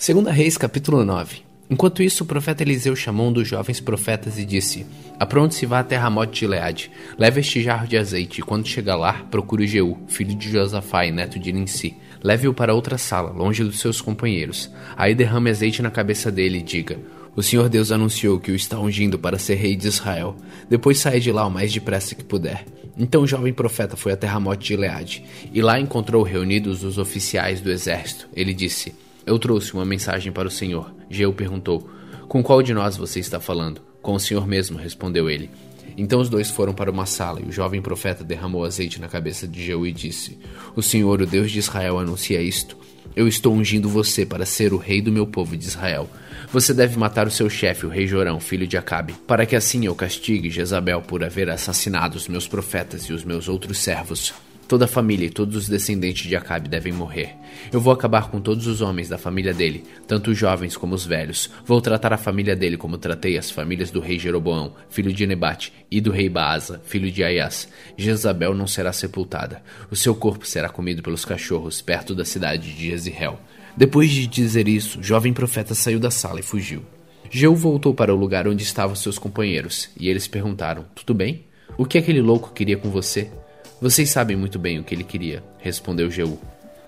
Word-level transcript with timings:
Segunda 0.00 0.32
Reis, 0.32 0.56
capítulo 0.56 1.04
9. 1.04 1.42
Enquanto 1.68 2.02
isso, 2.02 2.24
o 2.24 2.26
profeta 2.26 2.62
Eliseu 2.62 2.96
chamou 2.96 3.28
um 3.28 3.32
dos 3.34 3.46
jovens 3.46 3.80
profetas 3.80 4.38
e 4.38 4.46
disse: 4.46 4.86
Apronte-se 5.18 5.66
vá 5.66 5.80
até 5.80 5.94
Ramote 5.94 6.40
de 6.40 6.46
Leade. 6.46 6.90
Leve 7.18 7.40
este 7.40 7.62
jarro 7.62 7.86
de 7.86 7.98
azeite, 7.98 8.40
e 8.40 8.42
quando 8.42 8.66
chegar 8.66 8.96
lá, 8.96 9.12
procure 9.30 9.66
Jeú, 9.66 9.98
filho 10.08 10.34
de 10.34 10.50
Josafá 10.50 11.04
neto 11.10 11.38
de 11.38 11.52
Ninsi. 11.52 11.94
Leve-o 12.24 12.54
para 12.54 12.72
outra 12.72 12.96
sala, 12.96 13.28
longe 13.30 13.62
dos 13.62 13.78
seus 13.78 14.00
companheiros. 14.00 14.70
Aí 14.96 15.14
derrame 15.14 15.50
azeite 15.50 15.82
na 15.82 15.90
cabeça 15.90 16.32
dele 16.32 16.60
e 16.60 16.62
diga: 16.62 16.98
O 17.36 17.42
Senhor 17.42 17.68
Deus 17.68 17.92
anunciou 17.92 18.40
que 18.40 18.50
o 18.50 18.56
está 18.56 18.80
ungindo 18.80 19.18
para 19.18 19.38
ser 19.38 19.56
rei 19.56 19.76
de 19.76 19.86
Israel. 19.86 20.34
Depois 20.70 20.98
saia 20.98 21.20
de 21.20 21.30
lá 21.30 21.46
o 21.46 21.50
mais 21.50 21.70
depressa 21.70 22.14
que 22.14 22.24
puder. 22.24 22.64
Então 22.96 23.20
o 23.20 23.26
jovem 23.26 23.52
profeta 23.52 23.98
foi 23.98 24.12
até 24.12 24.26
Ramote 24.26 24.66
de 24.66 24.76
Leade, 24.76 25.24
e 25.52 25.60
lá 25.60 25.78
encontrou 25.78 26.22
reunidos 26.22 26.84
os 26.84 26.96
oficiais 26.96 27.60
do 27.60 27.70
exército. 27.70 28.30
Ele 28.34 28.54
disse: 28.54 28.94
eu 29.30 29.38
trouxe 29.38 29.72
uma 29.74 29.84
mensagem 29.84 30.32
para 30.32 30.48
o 30.48 30.50
senhor. 30.50 30.92
Geu 31.08 31.32
perguntou: 31.32 31.88
Com 32.28 32.42
qual 32.42 32.60
de 32.62 32.74
nós 32.74 32.96
você 32.96 33.20
está 33.20 33.38
falando? 33.38 33.80
Com 34.02 34.14
o 34.14 34.20
senhor 34.20 34.44
mesmo, 34.44 34.76
respondeu 34.76 35.30
ele. 35.30 35.48
Então 35.96 36.20
os 36.20 36.28
dois 36.28 36.50
foram 36.50 36.74
para 36.74 36.90
uma 36.90 37.06
sala 37.06 37.40
e 37.40 37.48
o 37.48 37.52
jovem 37.52 37.80
profeta 37.80 38.24
derramou 38.24 38.64
azeite 38.64 39.00
na 39.00 39.06
cabeça 39.06 39.46
de 39.46 39.64
Jeú 39.64 39.86
e 39.86 39.92
disse: 39.92 40.36
O 40.74 40.82
Senhor, 40.82 41.22
o 41.22 41.26
Deus 41.26 41.52
de 41.52 41.60
Israel, 41.60 42.00
anuncia 42.00 42.42
isto. 42.42 42.76
Eu 43.14 43.28
estou 43.28 43.54
ungindo 43.54 43.88
você 43.88 44.26
para 44.26 44.44
ser 44.44 44.72
o 44.72 44.78
rei 44.78 45.00
do 45.00 45.12
meu 45.12 45.26
povo 45.26 45.56
de 45.56 45.64
Israel. 45.64 46.10
Você 46.52 46.74
deve 46.74 46.98
matar 46.98 47.28
o 47.28 47.30
seu 47.30 47.48
chefe, 47.48 47.86
o 47.86 47.88
rei 47.88 48.08
Jorão, 48.08 48.40
filho 48.40 48.66
de 48.66 48.76
Acabe, 48.76 49.12
para 49.28 49.46
que 49.46 49.54
assim 49.54 49.86
eu 49.86 49.94
castigue 49.94 50.50
Jezabel 50.50 51.02
por 51.02 51.22
haver 51.22 51.48
assassinado 51.48 52.16
os 52.16 52.26
meus 52.26 52.48
profetas 52.48 53.04
e 53.04 53.12
os 53.12 53.24
meus 53.24 53.48
outros 53.48 53.78
servos. 53.78 54.34
Toda 54.70 54.84
a 54.84 54.88
família 54.88 55.26
e 55.26 55.30
todos 55.30 55.56
os 55.56 55.68
descendentes 55.68 56.28
de 56.28 56.36
Acabe 56.36 56.68
devem 56.68 56.92
morrer. 56.92 57.34
Eu 57.72 57.80
vou 57.80 57.92
acabar 57.92 58.30
com 58.30 58.40
todos 58.40 58.68
os 58.68 58.80
homens 58.80 59.08
da 59.08 59.18
família 59.18 59.52
dele, 59.52 59.82
tanto 60.06 60.30
os 60.30 60.38
jovens 60.38 60.76
como 60.76 60.94
os 60.94 61.04
velhos. 61.04 61.50
Vou 61.66 61.80
tratar 61.80 62.12
a 62.12 62.16
família 62.16 62.54
dele 62.54 62.76
como 62.76 62.96
tratei 62.96 63.36
as 63.36 63.50
famílias 63.50 63.90
do 63.90 63.98
rei 63.98 64.16
Jeroboão, 64.16 64.76
filho 64.88 65.12
de 65.12 65.26
Nebate, 65.26 65.72
e 65.90 66.00
do 66.00 66.12
rei 66.12 66.28
Baasa, 66.28 66.80
filho 66.84 67.10
de 67.10 67.24
Aias. 67.24 67.68
Jezabel 67.96 68.54
não 68.54 68.68
será 68.68 68.92
sepultada. 68.92 69.60
O 69.90 69.96
seu 69.96 70.14
corpo 70.14 70.46
será 70.46 70.68
comido 70.68 71.02
pelos 71.02 71.24
cachorros 71.24 71.82
perto 71.82 72.14
da 72.14 72.24
cidade 72.24 72.72
de 72.72 72.90
Jezreel. 72.90 73.40
Depois 73.76 74.08
de 74.08 74.28
dizer 74.28 74.68
isso, 74.68 75.00
o 75.00 75.02
jovem 75.02 75.32
profeta 75.32 75.74
saiu 75.74 75.98
da 75.98 76.12
sala 76.12 76.38
e 76.38 76.44
fugiu. 76.44 76.84
Jeú 77.28 77.56
voltou 77.56 77.92
para 77.92 78.14
o 78.14 78.16
lugar 78.16 78.46
onde 78.46 78.62
estavam 78.62 78.94
seus 78.94 79.18
companheiros, 79.18 79.90
e 79.98 80.08
eles 80.08 80.28
perguntaram: 80.28 80.84
Tudo 80.94 81.12
bem? 81.12 81.44
O 81.76 81.84
que 81.84 81.98
aquele 81.98 82.22
louco 82.22 82.52
queria 82.52 82.76
com 82.76 82.88
você? 82.88 83.32
Vocês 83.80 84.10
sabem 84.10 84.36
muito 84.36 84.58
bem 84.58 84.78
o 84.78 84.84
que 84.84 84.94
ele 84.94 85.02
queria, 85.02 85.42
respondeu 85.58 86.10
Jeú. 86.10 86.38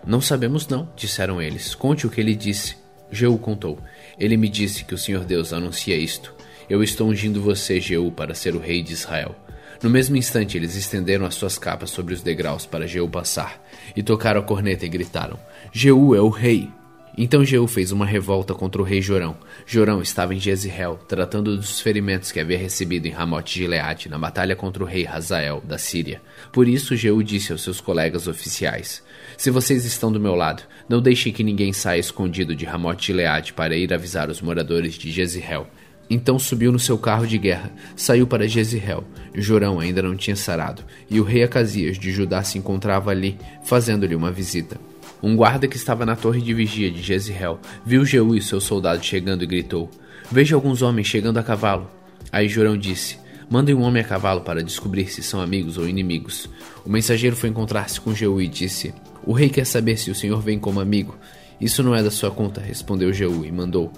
Não 0.06 0.20
sabemos 0.20 0.68
não, 0.68 0.86
disseram 0.94 1.40
eles. 1.40 1.74
Conte 1.74 2.06
o 2.06 2.10
que 2.10 2.20
ele 2.20 2.34
disse. 2.34 2.76
Jeú 3.10 3.38
contou. 3.38 3.78
Ele 4.18 4.36
me 4.36 4.46
disse 4.46 4.84
que 4.84 4.94
o 4.94 4.98
Senhor 4.98 5.24
Deus 5.24 5.54
anuncia 5.54 5.96
isto. 5.96 6.34
Eu 6.68 6.82
estou 6.82 7.08
ungindo 7.08 7.40
você, 7.40 7.80
Jeú, 7.80 8.12
para 8.12 8.34
ser 8.34 8.54
o 8.54 8.58
rei 8.58 8.82
de 8.82 8.92
Israel. 8.92 9.34
No 9.82 9.88
mesmo 9.88 10.16
instante, 10.16 10.58
eles 10.58 10.76
estenderam 10.76 11.24
as 11.24 11.34
suas 11.34 11.56
capas 11.56 11.88
sobre 11.88 12.12
os 12.12 12.22
degraus 12.22 12.66
para 12.66 12.86
Jeú 12.86 13.08
passar, 13.08 13.58
e 13.96 14.02
tocaram 14.02 14.40
a 14.40 14.44
corneta 14.44 14.84
e 14.84 14.88
gritaram: 14.88 15.38
Jeú 15.72 16.14
é 16.14 16.20
o 16.20 16.28
rei! 16.28 16.70
Então 17.16 17.44
Jeú 17.44 17.66
fez 17.66 17.92
uma 17.92 18.06
revolta 18.06 18.54
contra 18.54 18.80
o 18.80 18.84
rei 18.84 19.02
Jorão. 19.02 19.36
Jorão 19.66 20.00
estava 20.00 20.34
em 20.34 20.40
Jezreel, 20.40 20.98
tratando 21.06 21.54
dos 21.56 21.78
ferimentos 21.78 22.32
que 22.32 22.40
havia 22.40 22.56
recebido 22.56 23.06
em 23.06 23.10
Ramote 23.10 23.58
Gileade 23.58 24.08
na 24.08 24.18
batalha 24.18 24.56
contra 24.56 24.82
o 24.82 24.86
rei 24.86 25.06
Hazael, 25.06 25.60
da 25.62 25.76
Síria. 25.76 26.22
Por 26.50 26.66
isso 26.66 26.96
Jeú 26.96 27.22
disse 27.22 27.52
aos 27.52 27.62
seus 27.62 27.82
colegas 27.82 28.26
oficiais: 28.26 29.02
Se 29.36 29.50
vocês 29.50 29.84
estão 29.84 30.10
do 30.10 30.18
meu 30.18 30.34
lado, 30.34 30.62
não 30.88 31.02
deixem 31.02 31.32
que 31.34 31.44
ninguém 31.44 31.72
saia 31.72 32.00
escondido 32.00 32.56
de 32.56 32.64
Ramote 32.64 33.08
Gileade 33.08 33.52
para 33.52 33.76
ir 33.76 33.92
avisar 33.92 34.30
os 34.30 34.40
moradores 34.40 34.94
de 34.94 35.10
Jezreel. 35.10 35.66
Então 36.08 36.38
subiu 36.38 36.72
no 36.72 36.78
seu 36.78 36.96
carro 36.96 37.26
de 37.26 37.36
guerra, 37.36 37.70
saiu 37.94 38.26
para 38.26 38.48
Jezreel. 38.48 39.04
Jorão 39.34 39.80
ainda 39.80 40.02
não 40.02 40.16
tinha 40.16 40.36
sarado, 40.36 40.82
e 41.10 41.20
o 41.20 41.24
rei 41.24 41.42
Acasias 41.42 41.98
de 41.98 42.10
Judá 42.10 42.42
se 42.42 42.58
encontrava 42.58 43.10
ali, 43.10 43.38
fazendo-lhe 43.64 44.14
uma 44.14 44.30
visita. 44.30 44.91
Um 45.22 45.36
guarda 45.36 45.68
que 45.68 45.76
estava 45.76 46.04
na 46.04 46.16
torre 46.16 46.40
de 46.40 46.52
vigia 46.52 46.90
de 46.90 47.00
Jezreel 47.00 47.60
viu 47.86 48.04
Jeú 48.04 48.34
e 48.34 48.42
seus 48.42 48.64
soldados 48.64 49.06
chegando 49.06 49.44
e 49.44 49.46
gritou: 49.46 49.88
Veja 50.30 50.56
alguns 50.56 50.82
homens 50.82 51.06
chegando 51.06 51.38
a 51.38 51.42
cavalo. 51.44 51.88
Aí 52.32 52.48
Jorão 52.48 52.76
disse: 52.76 53.18
Mandem 53.48 53.74
um 53.74 53.82
homem 53.82 54.02
a 54.02 54.06
cavalo 54.06 54.40
para 54.40 54.64
descobrir 54.64 55.06
se 55.06 55.22
são 55.22 55.40
amigos 55.40 55.78
ou 55.78 55.88
inimigos. 55.88 56.48
O 56.84 56.90
mensageiro 56.90 57.36
foi 57.36 57.50
encontrar-se 57.50 58.00
com 58.00 58.12
Jeú 58.12 58.42
e 58.42 58.48
disse: 58.48 58.92
O 59.24 59.32
rei 59.32 59.48
quer 59.48 59.64
saber 59.64 59.96
se 59.96 60.10
o 60.10 60.14
senhor 60.14 60.42
vem 60.42 60.58
como 60.58 60.80
amigo. 60.80 61.16
Isso 61.60 61.84
não 61.84 61.94
é 61.94 62.02
da 62.02 62.10
sua 62.10 62.32
conta, 62.32 62.60
respondeu 62.60 63.12
Jeú 63.12 63.44
e 63.44 63.52
mandou: 63.52 63.92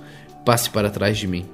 Passe 0.44 0.68
para 0.68 0.90
trás 0.90 1.16
de 1.16 1.26
mim. 1.26 1.46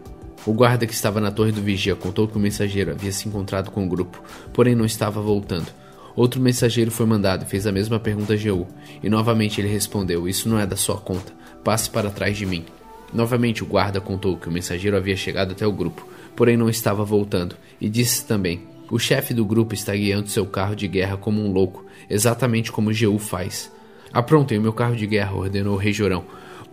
O 0.44 0.52
guarda 0.52 0.86
que 0.86 0.94
estava 0.94 1.20
na 1.20 1.30
torre 1.30 1.52
do 1.52 1.60
vigia 1.60 1.94
contou 1.94 2.26
que 2.26 2.36
o 2.36 2.40
mensageiro 2.40 2.90
havia 2.90 3.12
se 3.12 3.28
encontrado 3.28 3.70
com 3.70 3.84
o 3.84 3.88
grupo, 3.88 4.20
porém 4.52 4.74
não 4.74 4.86
estava 4.86 5.20
voltando. 5.20 5.79
Outro 6.16 6.40
mensageiro 6.40 6.90
foi 6.90 7.06
mandado 7.06 7.44
e 7.44 7.46
fez 7.46 7.66
a 7.66 7.72
mesma 7.72 8.00
pergunta 8.00 8.32
a 8.32 8.36
Jeú, 8.36 8.66
e 9.02 9.08
novamente 9.08 9.60
ele 9.60 9.68
respondeu: 9.68 10.28
Isso 10.28 10.48
não 10.48 10.58
é 10.58 10.66
da 10.66 10.76
sua 10.76 10.96
conta, 10.96 11.32
passe 11.62 11.88
para 11.88 12.10
trás 12.10 12.36
de 12.36 12.44
mim. 12.44 12.64
Novamente 13.12 13.62
o 13.62 13.66
guarda 13.66 14.00
contou 14.00 14.36
que 14.36 14.48
o 14.48 14.52
mensageiro 14.52 14.96
havia 14.96 15.16
chegado 15.16 15.52
até 15.52 15.66
o 15.66 15.72
grupo, 15.72 16.06
porém 16.36 16.56
não 16.56 16.68
estava 16.68 17.04
voltando, 17.04 17.56
e 17.80 17.88
disse 17.88 18.24
também: 18.24 18.62
O 18.90 18.98
chefe 18.98 19.34
do 19.34 19.44
grupo 19.44 19.74
está 19.74 19.94
guiando 19.94 20.28
seu 20.28 20.46
carro 20.46 20.76
de 20.76 20.86
guerra 20.86 21.16
como 21.16 21.40
um 21.40 21.52
louco, 21.52 21.84
exatamente 22.08 22.70
como 22.70 22.92
Jeú 22.92 23.18
faz. 23.18 23.70
Aprontem 24.12 24.58
o 24.58 24.62
meu 24.62 24.72
carro 24.72 24.96
de 24.96 25.06
guerra, 25.06 25.36
ordenou 25.36 25.74
o 25.74 25.78
rei 25.78 25.92
Jorão. 25.92 26.24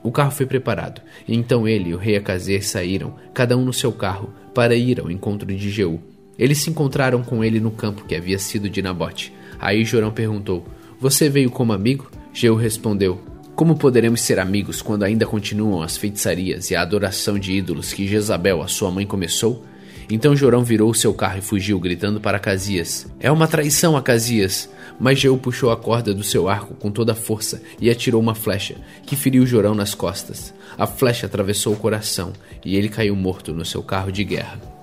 O 0.04 0.12
carro 0.12 0.32
foi 0.32 0.46
preparado, 0.46 1.02
e 1.28 1.36
então 1.36 1.68
ele 1.68 1.90
e 1.90 1.94
o 1.94 1.98
rei 1.98 2.16
Acazer 2.16 2.66
saíram, 2.66 3.16
cada 3.34 3.58
um 3.58 3.66
no 3.66 3.74
seu 3.74 3.92
carro, 3.92 4.34
para 4.54 4.76
ir 4.76 5.00
ao 5.00 5.12
encontro 5.12 5.48
de 5.48 5.70
Jeú. 5.70 6.00
Eles 6.38 6.60
se 6.60 6.70
encontraram 6.70 7.24
com 7.24 7.44
ele 7.44 7.60
no 7.60 7.72
campo 7.72 8.06
que 8.06 8.16
havia 8.16 8.38
sido 8.38 8.70
de 8.70 8.82
Nabote. 8.82 9.34
Aí 9.60 9.84
Jorão 9.84 10.12
perguntou: 10.12 10.66
Você 11.00 11.30
veio 11.30 11.50
como 11.50 11.74
amigo? 11.74 12.10
Jeú 12.34 12.56
respondeu: 12.56 13.20
Como 13.56 13.78
poderemos 13.78 14.22
ser 14.22 14.40
amigos 14.40 14.82
quando 14.82 15.04
ainda 15.04 15.26
continuam 15.26 15.82
as 15.82 15.98
feitiçarias 15.98 16.70
e 16.70 16.76
a 16.76 16.82
adoração 16.82 17.40
de 17.40 17.54
ídolos 17.54 17.92
que 17.92 18.08
Jezabel, 18.08 18.62
a 18.62 18.68
sua 18.68 18.92
mãe, 18.92 19.06
começou? 19.06 19.64
Então 20.10 20.36
Jorão 20.36 20.64
virou 20.64 20.94
seu 20.94 21.14
carro 21.14 21.40
e 21.40 21.42
fugiu, 21.42 21.80
gritando 21.80 22.22
para 22.22 22.40
Casias: 22.40 23.08
É 23.20 23.32
uma 23.32 23.48
traição, 23.48 23.98
Acasias! 23.98 24.70
Mas 25.00 25.20
Jeú 25.20 25.38
puxou 25.38 25.70
a 25.70 25.78
corda 25.78 26.14
do 26.14 26.24
seu 26.24 26.48
arco 26.48 26.74
com 26.74 26.90
toda 26.90 27.12
a 27.12 27.16
força 27.16 27.62
e 27.80 27.90
atirou 27.90 28.20
uma 28.20 28.34
flecha, 28.34 28.78
que 29.06 29.16
feriu 29.16 29.46
Jorão 29.46 29.76
nas 29.76 29.94
costas. 29.94 30.54
A 30.78 30.88
flecha 30.88 31.28
atravessou 31.28 31.74
o 31.74 31.78
coração 31.78 32.34
e 32.66 32.76
ele 32.76 32.90
caiu 32.90 33.16
morto 33.16 33.54
no 33.54 33.66
seu 33.66 33.84
carro 33.84 34.12
de 34.12 34.24
guerra. 34.24 34.77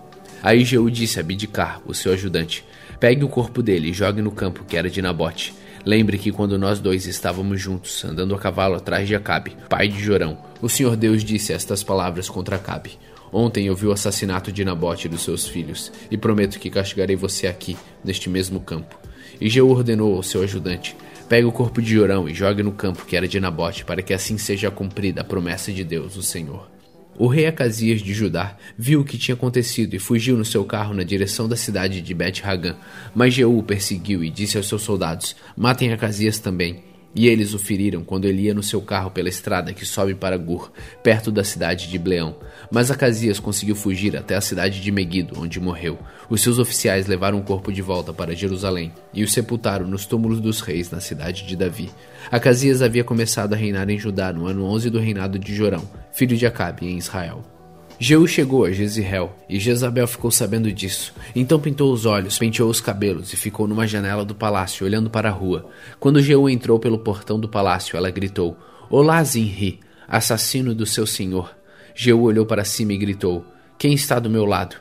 Aí 0.44 0.62
Jeú 0.62 0.90
disse 0.90 1.18
a 1.18 1.22
Bidicar, 1.22 1.80
o 1.86 1.94
seu 1.94 2.12
ajudante: 2.12 2.62
Pegue 3.00 3.24
o 3.24 3.28
corpo 3.30 3.62
dele 3.62 3.88
e 3.88 3.92
jogue 3.94 4.20
no 4.20 4.30
campo 4.30 4.62
que 4.62 4.76
era 4.76 4.90
de 4.90 5.00
Nabote. 5.00 5.54
Lembre 5.86 6.18
que 6.18 6.30
quando 6.30 6.58
nós 6.58 6.78
dois 6.78 7.06
estávamos 7.06 7.58
juntos, 7.58 8.04
andando 8.04 8.34
a 8.34 8.38
cavalo 8.38 8.74
atrás 8.74 9.08
de 9.08 9.14
Acabe, 9.14 9.56
pai 9.70 9.88
de 9.88 9.98
Jorão, 9.98 10.36
o 10.60 10.68
Senhor 10.68 10.96
Deus 10.96 11.24
disse 11.24 11.54
estas 11.54 11.82
palavras 11.82 12.28
contra 12.28 12.56
Acabe. 12.56 12.98
Ontem 13.32 13.68
eu 13.68 13.74
vi 13.74 13.86
o 13.86 13.92
assassinato 13.92 14.52
de 14.52 14.66
Nabote 14.66 15.06
e 15.06 15.10
dos 15.10 15.22
seus 15.22 15.48
filhos, 15.48 15.90
e 16.10 16.18
prometo 16.18 16.58
que 16.58 16.68
castigarei 16.68 17.16
você 17.16 17.46
aqui, 17.46 17.74
neste 18.04 18.28
mesmo 18.28 18.60
campo. 18.60 18.98
E 19.40 19.48
Jeú 19.48 19.70
ordenou 19.70 20.14
ao 20.14 20.22
seu 20.22 20.42
ajudante: 20.42 20.94
Pegue 21.26 21.46
o 21.46 21.52
corpo 21.52 21.80
de 21.80 21.94
Jorão 21.94 22.28
e 22.28 22.34
jogue 22.34 22.62
no 22.62 22.72
campo 22.72 23.06
que 23.06 23.16
era 23.16 23.26
de 23.26 23.40
Nabote, 23.40 23.82
para 23.82 24.02
que 24.02 24.12
assim 24.12 24.36
seja 24.36 24.70
cumprida 24.70 25.22
a 25.22 25.24
promessa 25.24 25.72
de 25.72 25.82
Deus, 25.82 26.18
o 26.18 26.22
Senhor. 26.22 26.73
O 27.16 27.26
rei 27.26 27.46
Acasias 27.46 28.00
de 28.00 28.12
Judá 28.12 28.56
viu 28.76 29.00
o 29.00 29.04
que 29.04 29.18
tinha 29.18 29.34
acontecido 29.34 29.94
e 29.94 29.98
fugiu 29.98 30.36
no 30.36 30.44
seu 30.44 30.64
carro 30.64 30.94
na 30.94 31.04
direção 31.04 31.48
da 31.48 31.56
cidade 31.56 32.00
de 32.00 32.14
Bet-Hagã. 32.14 32.76
Mas 33.14 33.34
Jeú 33.34 33.58
o 33.58 33.62
perseguiu 33.62 34.24
e 34.24 34.30
disse 34.30 34.56
aos 34.56 34.68
seus 34.68 34.82
soldados: 34.82 35.36
Matem 35.56 35.92
Acasias 35.92 36.38
também. 36.38 36.93
E 37.14 37.28
eles 37.28 37.54
o 37.54 37.58
feriram 37.58 38.02
quando 38.02 38.24
ele 38.24 38.42
ia 38.42 38.54
no 38.54 38.62
seu 38.62 38.82
carro 38.82 39.10
pela 39.10 39.28
estrada 39.28 39.72
que 39.72 39.86
sobe 39.86 40.14
para 40.14 40.36
Gur, 40.36 40.72
perto 41.02 41.30
da 41.30 41.44
cidade 41.44 41.88
de 41.88 41.98
Bleão. 41.98 42.36
Mas 42.70 42.90
Acasias 42.90 43.38
conseguiu 43.38 43.76
fugir 43.76 44.16
até 44.16 44.34
a 44.34 44.40
cidade 44.40 44.80
de 44.80 44.90
Meguido, 44.90 45.38
onde 45.38 45.60
morreu. 45.60 45.98
Os 46.28 46.40
seus 46.40 46.58
oficiais 46.58 47.06
levaram 47.06 47.38
o 47.38 47.44
corpo 47.44 47.72
de 47.72 47.80
volta 47.80 48.12
para 48.12 48.34
Jerusalém 48.34 48.92
e 49.12 49.22
o 49.22 49.28
sepultaram 49.28 49.86
nos 49.86 50.06
túmulos 50.06 50.40
dos 50.40 50.60
reis 50.60 50.90
na 50.90 51.00
cidade 51.00 51.46
de 51.46 51.54
Davi. 51.54 51.90
Acasias 52.32 52.82
havia 52.82 53.04
começado 53.04 53.52
a 53.52 53.56
reinar 53.56 53.88
em 53.88 53.98
Judá 53.98 54.32
no 54.32 54.46
ano 54.46 54.64
11 54.64 54.90
do 54.90 54.98
reinado 54.98 55.38
de 55.38 55.54
Jorão, 55.54 55.88
filho 56.12 56.36
de 56.36 56.46
Acabe, 56.46 56.86
em 56.86 56.98
Israel. 56.98 57.53
Jeú 57.98 58.26
chegou 58.26 58.64
a 58.64 58.72
Jezreel, 58.72 59.32
e 59.48 59.60
Jezabel 59.60 60.06
ficou 60.06 60.30
sabendo 60.30 60.72
disso. 60.72 61.14
Então 61.34 61.60
pintou 61.60 61.92
os 61.92 62.04
olhos, 62.04 62.36
penteou 62.36 62.68
os 62.68 62.80
cabelos 62.80 63.32
e 63.32 63.36
ficou 63.36 63.68
numa 63.68 63.86
janela 63.86 64.24
do 64.24 64.34
palácio, 64.34 64.84
olhando 64.84 65.08
para 65.08 65.28
a 65.28 65.32
rua. 65.32 65.70
Quando 66.00 66.20
Jeú 66.20 66.48
entrou 66.48 66.78
pelo 66.78 66.98
portão 66.98 67.38
do 67.38 67.48
palácio, 67.48 67.96
ela 67.96 68.10
gritou: 68.10 68.58
Olá, 68.90 69.22
Zinri, 69.22 69.80
assassino 70.08 70.74
do 70.74 70.84
seu 70.84 71.06
senhor. 71.06 71.54
Jeú 71.94 72.22
olhou 72.22 72.44
para 72.44 72.64
cima 72.64 72.92
e 72.92 72.98
gritou: 72.98 73.44
Quem 73.78 73.94
está 73.94 74.18
do 74.18 74.28
meu 74.28 74.44
lado? 74.44 74.76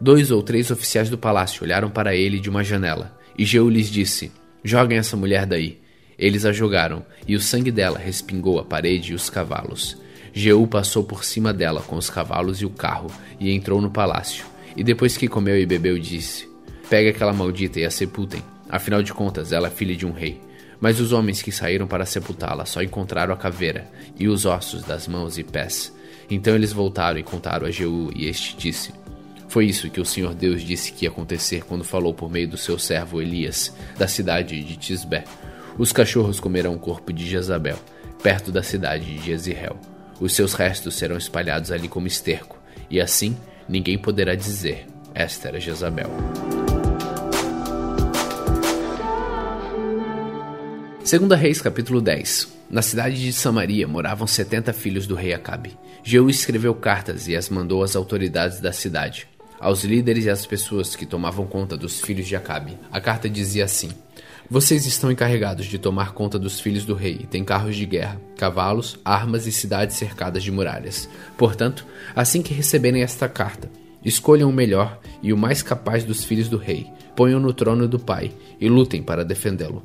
Dois 0.00 0.30
ou 0.30 0.42
três 0.42 0.70
oficiais 0.70 1.10
do 1.10 1.18
palácio 1.18 1.62
olharam 1.62 1.90
para 1.90 2.16
ele 2.16 2.40
de 2.40 2.48
uma 2.48 2.64
janela, 2.64 3.16
e 3.38 3.44
Jeú 3.44 3.68
lhes 3.68 3.90
disse: 3.90 4.32
Joguem 4.64 4.98
essa 4.98 5.16
mulher 5.16 5.44
daí. 5.44 5.80
Eles 6.18 6.46
a 6.46 6.52
jogaram, 6.52 7.04
e 7.26 7.36
o 7.36 7.40
sangue 7.40 7.70
dela 7.70 7.98
respingou 7.98 8.58
a 8.58 8.64
parede 8.64 9.12
e 9.12 9.14
os 9.14 9.28
cavalos. 9.28 9.98
Jeú 10.36 10.66
passou 10.66 11.04
por 11.04 11.24
cima 11.24 11.52
dela 11.52 11.80
com 11.80 11.94
os 11.94 12.10
cavalos 12.10 12.60
e 12.60 12.66
o 12.66 12.70
carro 12.70 13.08
e 13.38 13.52
entrou 13.52 13.80
no 13.80 13.88
palácio. 13.88 14.44
E 14.76 14.82
depois 14.82 15.16
que 15.16 15.28
comeu 15.28 15.56
e 15.56 15.64
bebeu, 15.64 15.96
disse: 15.96 16.48
Pegue 16.90 17.10
aquela 17.10 17.32
maldita 17.32 17.78
e 17.78 17.84
a 17.84 17.90
sepultem. 17.90 18.42
Afinal 18.68 19.00
de 19.00 19.14
contas, 19.14 19.52
ela 19.52 19.68
é 19.68 19.70
filha 19.70 19.94
de 19.94 20.04
um 20.04 20.10
rei. 20.10 20.40
Mas 20.80 20.98
os 20.98 21.12
homens 21.12 21.40
que 21.40 21.52
saíram 21.52 21.86
para 21.86 22.04
sepultá-la 22.04 22.66
só 22.66 22.82
encontraram 22.82 23.32
a 23.32 23.36
caveira 23.36 23.88
e 24.18 24.26
os 24.26 24.44
ossos 24.44 24.82
das 24.82 25.06
mãos 25.06 25.38
e 25.38 25.44
pés. 25.44 25.94
Então 26.28 26.56
eles 26.56 26.72
voltaram 26.72 27.18
e 27.18 27.22
contaram 27.22 27.64
a 27.64 27.70
Jeú, 27.70 28.10
e 28.12 28.26
este 28.26 28.56
disse: 28.56 28.92
Foi 29.46 29.66
isso 29.66 29.88
que 29.88 30.00
o 30.00 30.04
Senhor 30.04 30.34
Deus 30.34 30.62
disse 30.62 30.92
que 30.92 31.04
ia 31.04 31.10
acontecer 31.10 31.62
quando 31.64 31.84
falou 31.84 32.12
por 32.12 32.28
meio 32.28 32.48
do 32.48 32.56
seu 32.56 32.76
servo 32.76 33.22
Elias, 33.22 33.72
da 33.96 34.08
cidade 34.08 34.60
de 34.64 34.76
Tisbé. 34.76 35.22
Os 35.78 35.92
cachorros 35.92 36.40
comerão 36.40 36.74
o 36.74 36.78
corpo 36.78 37.12
de 37.12 37.24
Jezabel, 37.24 37.78
perto 38.20 38.50
da 38.50 38.64
cidade 38.64 39.04
de 39.04 39.24
Jezreel. 39.24 39.93
Os 40.20 40.34
seus 40.34 40.54
restos 40.54 40.94
serão 40.94 41.16
espalhados 41.16 41.72
ali 41.72 41.88
como 41.88 42.06
esterco, 42.06 42.58
e 42.90 43.00
assim 43.00 43.36
ninguém 43.68 43.98
poderá 43.98 44.34
dizer: 44.34 44.86
Esta 45.14 45.48
era 45.48 45.60
Jezabel. 45.60 46.10
Segunda 51.04 51.36
Reis, 51.36 51.60
capítulo 51.60 52.00
10. 52.00 52.54
Na 52.70 52.80
cidade 52.80 53.20
de 53.20 53.32
Samaria 53.32 53.86
moravam 53.86 54.26
setenta 54.26 54.72
filhos 54.72 55.06
do 55.06 55.14
rei 55.14 55.34
Acabe. 55.34 55.76
Jeú 56.02 56.30
escreveu 56.30 56.74
cartas 56.74 57.28
e 57.28 57.36
as 57.36 57.48
mandou 57.48 57.82
às 57.82 57.94
autoridades 57.94 58.58
da 58.58 58.72
cidade, 58.72 59.28
aos 59.60 59.84
líderes 59.84 60.24
e 60.24 60.30
às 60.30 60.46
pessoas 60.46 60.96
que 60.96 61.04
tomavam 61.04 61.46
conta 61.46 61.76
dos 61.76 62.00
filhos 62.00 62.26
de 62.26 62.34
Acabe. 62.34 62.78
A 62.90 63.00
carta 63.00 63.28
dizia 63.28 63.64
assim: 63.64 63.90
Vocês 64.50 64.84
estão 64.84 65.10
encarregados 65.10 65.64
de 65.64 65.78
tomar 65.78 66.12
conta 66.12 66.38
dos 66.38 66.60
filhos 66.60 66.84
do 66.84 66.94
rei, 66.94 67.20
e 67.22 67.26
têm 67.26 67.42
carros 67.42 67.76
de 67.76 67.86
guerra, 67.86 68.20
cavalos, 68.36 68.98
armas 69.02 69.46
e 69.46 69.52
cidades 69.52 69.96
cercadas 69.96 70.42
de 70.42 70.52
muralhas. 70.52 71.08
Portanto, 71.36 71.86
assim 72.14 72.42
que 72.42 72.52
receberem 72.52 73.02
esta 73.02 73.26
carta, 73.26 73.70
escolham 74.04 74.50
o 74.50 74.52
melhor 74.52 75.00
e 75.22 75.32
o 75.32 75.36
mais 75.36 75.62
capaz 75.62 76.04
dos 76.04 76.24
filhos 76.24 76.48
do 76.48 76.58
rei, 76.58 76.86
ponham 77.16 77.40
no 77.40 77.54
trono 77.54 77.88
do 77.88 77.98
pai 77.98 78.32
e 78.60 78.68
lutem 78.68 79.02
para 79.02 79.24
defendê-lo. 79.24 79.82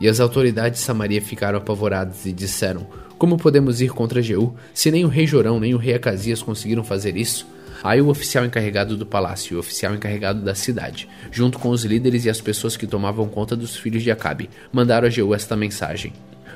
E 0.00 0.08
as 0.08 0.18
autoridades 0.18 0.80
de 0.80 0.84
Samaria 0.84 1.22
ficaram 1.22 1.58
apavoradas 1.58 2.26
e 2.26 2.32
disseram: 2.32 2.88
Como 3.16 3.36
podemos 3.36 3.80
ir 3.80 3.90
contra 3.90 4.20
Jeú, 4.20 4.52
se 4.74 4.90
nem 4.90 5.04
o 5.04 5.08
rei 5.08 5.28
Jorão 5.28 5.60
nem 5.60 5.74
o 5.74 5.78
rei 5.78 5.94
Acasias 5.94 6.42
conseguiram 6.42 6.82
fazer 6.82 7.16
isso? 7.16 7.46
Aí 7.82 8.00
o 8.00 8.08
oficial 8.08 8.44
encarregado 8.44 8.96
do 8.96 9.04
palácio 9.04 9.54
e 9.54 9.56
o 9.56 9.60
oficial 9.60 9.94
encarregado 9.94 10.40
da 10.40 10.54
cidade, 10.54 11.08
junto 11.30 11.58
com 11.58 11.70
os 11.70 11.84
líderes 11.84 12.24
e 12.24 12.30
as 12.30 12.40
pessoas 12.40 12.76
que 12.76 12.86
tomavam 12.86 13.28
conta 13.28 13.56
dos 13.56 13.74
filhos 13.74 14.02
de 14.02 14.10
Acabe, 14.10 14.48
mandaram 14.72 15.08
a 15.08 15.10
Jeú 15.10 15.34
esta 15.34 15.56
mensagem: 15.56 16.12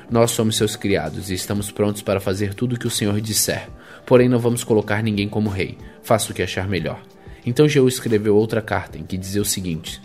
Nós 0.09 0.31
somos 0.31 0.55
seus 0.55 0.75
criados 0.75 1.29
e 1.29 1.33
estamos 1.33 1.69
prontos 1.69 2.01
para 2.01 2.21
fazer 2.21 2.53
tudo 2.53 2.75
o 2.75 2.79
que 2.79 2.87
o 2.87 2.91
Senhor 2.91 3.19
disser. 3.19 3.67
Porém, 4.05 4.29
não 4.29 4.39
vamos 4.39 4.63
colocar 4.63 5.03
ninguém 5.03 5.27
como 5.27 5.49
rei. 5.49 5.77
Faça 6.01 6.31
o 6.31 6.33
que 6.33 6.41
achar 6.41 6.67
melhor. 6.67 7.01
Então 7.45 7.67
Jeú 7.67 7.87
escreveu 7.87 8.35
outra 8.35 8.61
carta 8.61 8.97
em 8.97 9.03
que 9.03 9.17
dizia 9.17 9.41
o 9.41 9.45
seguinte: 9.45 10.01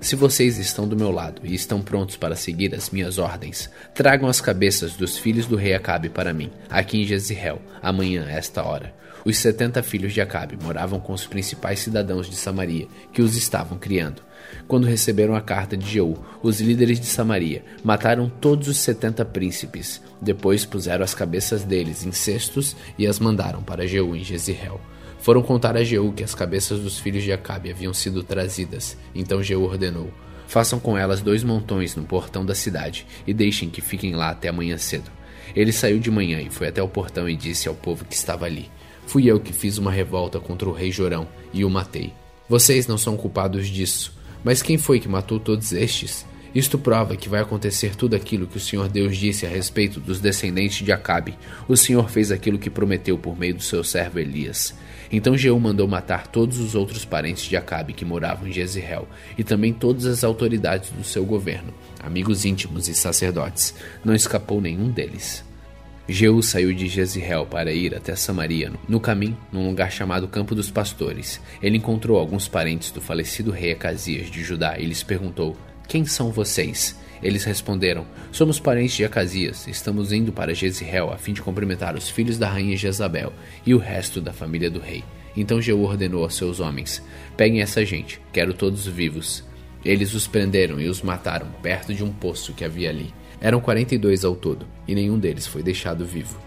se 0.00 0.14
vocês 0.14 0.58
estão 0.58 0.86
do 0.86 0.96
meu 0.96 1.10
lado 1.10 1.42
e 1.44 1.54
estão 1.54 1.80
prontos 1.80 2.16
para 2.16 2.36
seguir 2.36 2.74
as 2.74 2.90
minhas 2.90 3.18
ordens, 3.18 3.70
tragam 3.94 4.28
as 4.28 4.40
cabeças 4.40 4.94
dos 4.94 5.16
filhos 5.16 5.46
do 5.46 5.56
rei 5.56 5.74
Acabe 5.74 6.08
para 6.08 6.32
mim, 6.32 6.50
aqui 6.68 7.02
em 7.02 7.06
Jezreel, 7.06 7.60
amanhã 7.82 8.26
esta 8.28 8.62
hora. 8.62 8.94
Os 9.24 9.38
setenta 9.38 9.82
filhos 9.82 10.12
de 10.12 10.20
Acabe 10.20 10.56
moravam 10.62 11.00
com 11.00 11.12
os 11.12 11.26
principais 11.26 11.80
cidadãos 11.80 12.30
de 12.30 12.36
Samaria, 12.36 12.86
que 13.12 13.20
os 13.20 13.34
estavam 13.36 13.76
criando. 13.76 14.22
Quando 14.68 14.86
receberam 14.86 15.34
a 15.34 15.40
carta 15.40 15.76
de 15.76 15.84
Jeú, 15.84 16.16
os 16.40 16.60
líderes 16.60 17.00
de 17.00 17.06
Samaria 17.06 17.64
mataram 17.82 18.28
todos 18.28 18.68
os 18.68 18.76
setenta 18.76 19.24
príncipes. 19.24 20.00
Depois 20.22 20.64
puseram 20.64 21.02
as 21.02 21.12
cabeças 21.12 21.64
deles 21.64 22.06
em 22.06 22.12
cestos 22.12 22.76
e 22.96 23.04
as 23.04 23.18
mandaram 23.18 23.64
para 23.64 23.84
Jeú 23.84 24.14
em 24.14 24.22
Jezreel. 24.22 24.80
Foram 25.26 25.42
contar 25.42 25.76
a 25.76 25.82
Jeú 25.82 26.12
que 26.12 26.22
as 26.22 26.36
cabeças 26.36 26.78
dos 26.78 27.00
filhos 27.00 27.24
de 27.24 27.32
Acabe 27.32 27.68
haviam 27.68 27.92
sido 27.92 28.22
trazidas. 28.22 28.96
Então 29.12 29.42
Jeú 29.42 29.64
ordenou: 29.64 30.08
Façam 30.46 30.78
com 30.78 30.96
elas 30.96 31.20
dois 31.20 31.42
montões 31.42 31.96
no 31.96 32.04
portão 32.04 32.46
da 32.46 32.54
cidade 32.54 33.04
e 33.26 33.34
deixem 33.34 33.68
que 33.68 33.80
fiquem 33.80 34.14
lá 34.14 34.30
até 34.30 34.46
amanhã 34.46 34.78
cedo. 34.78 35.10
Ele 35.52 35.72
saiu 35.72 35.98
de 35.98 36.12
manhã 36.12 36.40
e 36.40 36.48
foi 36.48 36.68
até 36.68 36.80
o 36.80 36.86
portão 36.86 37.28
e 37.28 37.34
disse 37.34 37.68
ao 37.68 37.74
povo 37.74 38.04
que 38.04 38.14
estava 38.14 38.46
ali: 38.46 38.70
Fui 39.08 39.28
eu 39.28 39.40
que 39.40 39.52
fiz 39.52 39.78
uma 39.78 39.90
revolta 39.90 40.38
contra 40.38 40.68
o 40.68 40.72
rei 40.72 40.92
Jorão 40.92 41.26
e 41.52 41.64
o 41.64 41.70
matei. 41.70 42.12
Vocês 42.48 42.86
não 42.86 42.96
são 42.96 43.16
culpados 43.16 43.66
disso. 43.66 44.16
Mas 44.44 44.62
quem 44.62 44.78
foi 44.78 45.00
que 45.00 45.08
matou 45.08 45.40
todos 45.40 45.72
estes? 45.72 46.24
Isto 46.54 46.78
prova 46.78 47.16
que 47.16 47.28
vai 47.28 47.40
acontecer 47.40 47.96
tudo 47.96 48.14
aquilo 48.14 48.46
que 48.46 48.58
o 48.58 48.60
Senhor 48.60 48.88
Deus 48.88 49.16
disse 49.16 49.44
a 49.44 49.48
respeito 49.48 49.98
dos 49.98 50.20
descendentes 50.20 50.84
de 50.84 50.92
Acabe. 50.92 51.36
O 51.66 51.76
Senhor 51.76 52.08
fez 52.08 52.30
aquilo 52.30 52.60
que 52.60 52.70
prometeu 52.70 53.18
por 53.18 53.36
meio 53.36 53.54
do 53.56 53.62
seu 53.62 53.82
servo 53.82 54.20
Elias. 54.20 54.72
Então 55.10 55.36
Jeú 55.36 55.58
mandou 55.58 55.86
matar 55.86 56.26
todos 56.26 56.58
os 56.58 56.74
outros 56.74 57.04
parentes 57.04 57.44
de 57.44 57.56
Acabe 57.56 57.92
que 57.92 58.04
moravam 58.04 58.48
em 58.48 58.52
Jezreel, 58.52 59.08
e 59.36 59.44
também 59.44 59.72
todas 59.72 60.06
as 60.06 60.24
autoridades 60.24 60.90
do 60.90 61.04
seu 61.04 61.24
governo, 61.24 61.72
amigos 62.02 62.44
íntimos 62.44 62.88
e 62.88 62.94
sacerdotes. 62.94 63.74
Não 64.04 64.14
escapou 64.14 64.60
nenhum 64.60 64.90
deles. 64.90 65.44
Jeú 66.08 66.40
saiu 66.40 66.72
de 66.72 66.86
Jezreel 66.86 67.46
para 67.46 67.72
ir 67.72 67.92
até 67.92 68.14
Samaria. 68.14 68.72
No 68.88 69.00
caminho, 69.00 69.36
num 69.50 69.68
lugar 69.68 69.90
chamado 69.90 70.28
Campo 70.28 70.54
dos 70.54 70.70
Pastores, 70.70 71.40
ele 71.60 71.78
encontrou 71.78 72.16
alguns 72.16 72.46
parentes 72.46 72.92
do 72.92 73.00
falecido 73.00 73.50
rei 73.50 73.72
Acasias 73.72 74.30
de 74.30 74.42
Judá 74.44 74.78
e 74.78 74.86
lhes 74.86 75.02
perguntou: 75.02 75.56
Quem 75.88 76.04
são 76.04 76.30
vocês? 76.30 76.96
Eles 77.22 77.44
responderam: 77.44 78.06
Somos 78.30 78.60
parentes 78.60 78.96
de 78.96 79.04
Acasias, 79.04 79.66
estamos 79.66 80.12
indo 80.12 80.32
para 80.32 80.54
Jezreel 80.54 81.10
a 81.10 81.16
fim 81.16 81.32
de 81.32 81.42
cumprimentar 81.42 81.96
os 81.96 82.08
filhos 82.08 82.38
da 82.38 82.48
rainha 82.48 82.76
Jezabel 82.76 83.32
e 83.64 83.74
o 83.74 83.78
resto 83.78 84.20
da 84.20 84.32
família 84.32 84.70
do 84.70 84.80
rei. 84.80 85.02
Então 85.36 85.60
Jeú 85.60 85.82
ordenou 85.82 86.22
aos 86.24 86.34
seus 86.34 86.60
homens: 86.60 87.02
Peguem 87.36 87.60
essa 87.60 87.84
gente, 87.84 88.20
quero 88.32 88.54
todos 88.54 88.86
vivos. 88.86 89.44
Eles 89.84 90.14
os 90.14 90.26
prenderam 90.26 90.80
e 90.80 90.88
os 90.88 91.02
mataram 91.02 91.46
perto 91.62 91.94
de 91.94 92.02
um 92.02 92.12
poço 92.12 92.52
que 92.52 92.64
havia 92.64 92.90
ali. 92.90 93.14
Eram 93.40 93.60
quarenta 93.60 93.94
e 93.94 93.98
dois 93.98 94.24
ao 94.24 94.34
todo, 94.34 94.66
e 94.88 94.94
nenhum 94.94 95.18
deles 95.18 95.46
foi 95.46 95.62
deixado 95.62 96.04
vivo. 96.04 96.38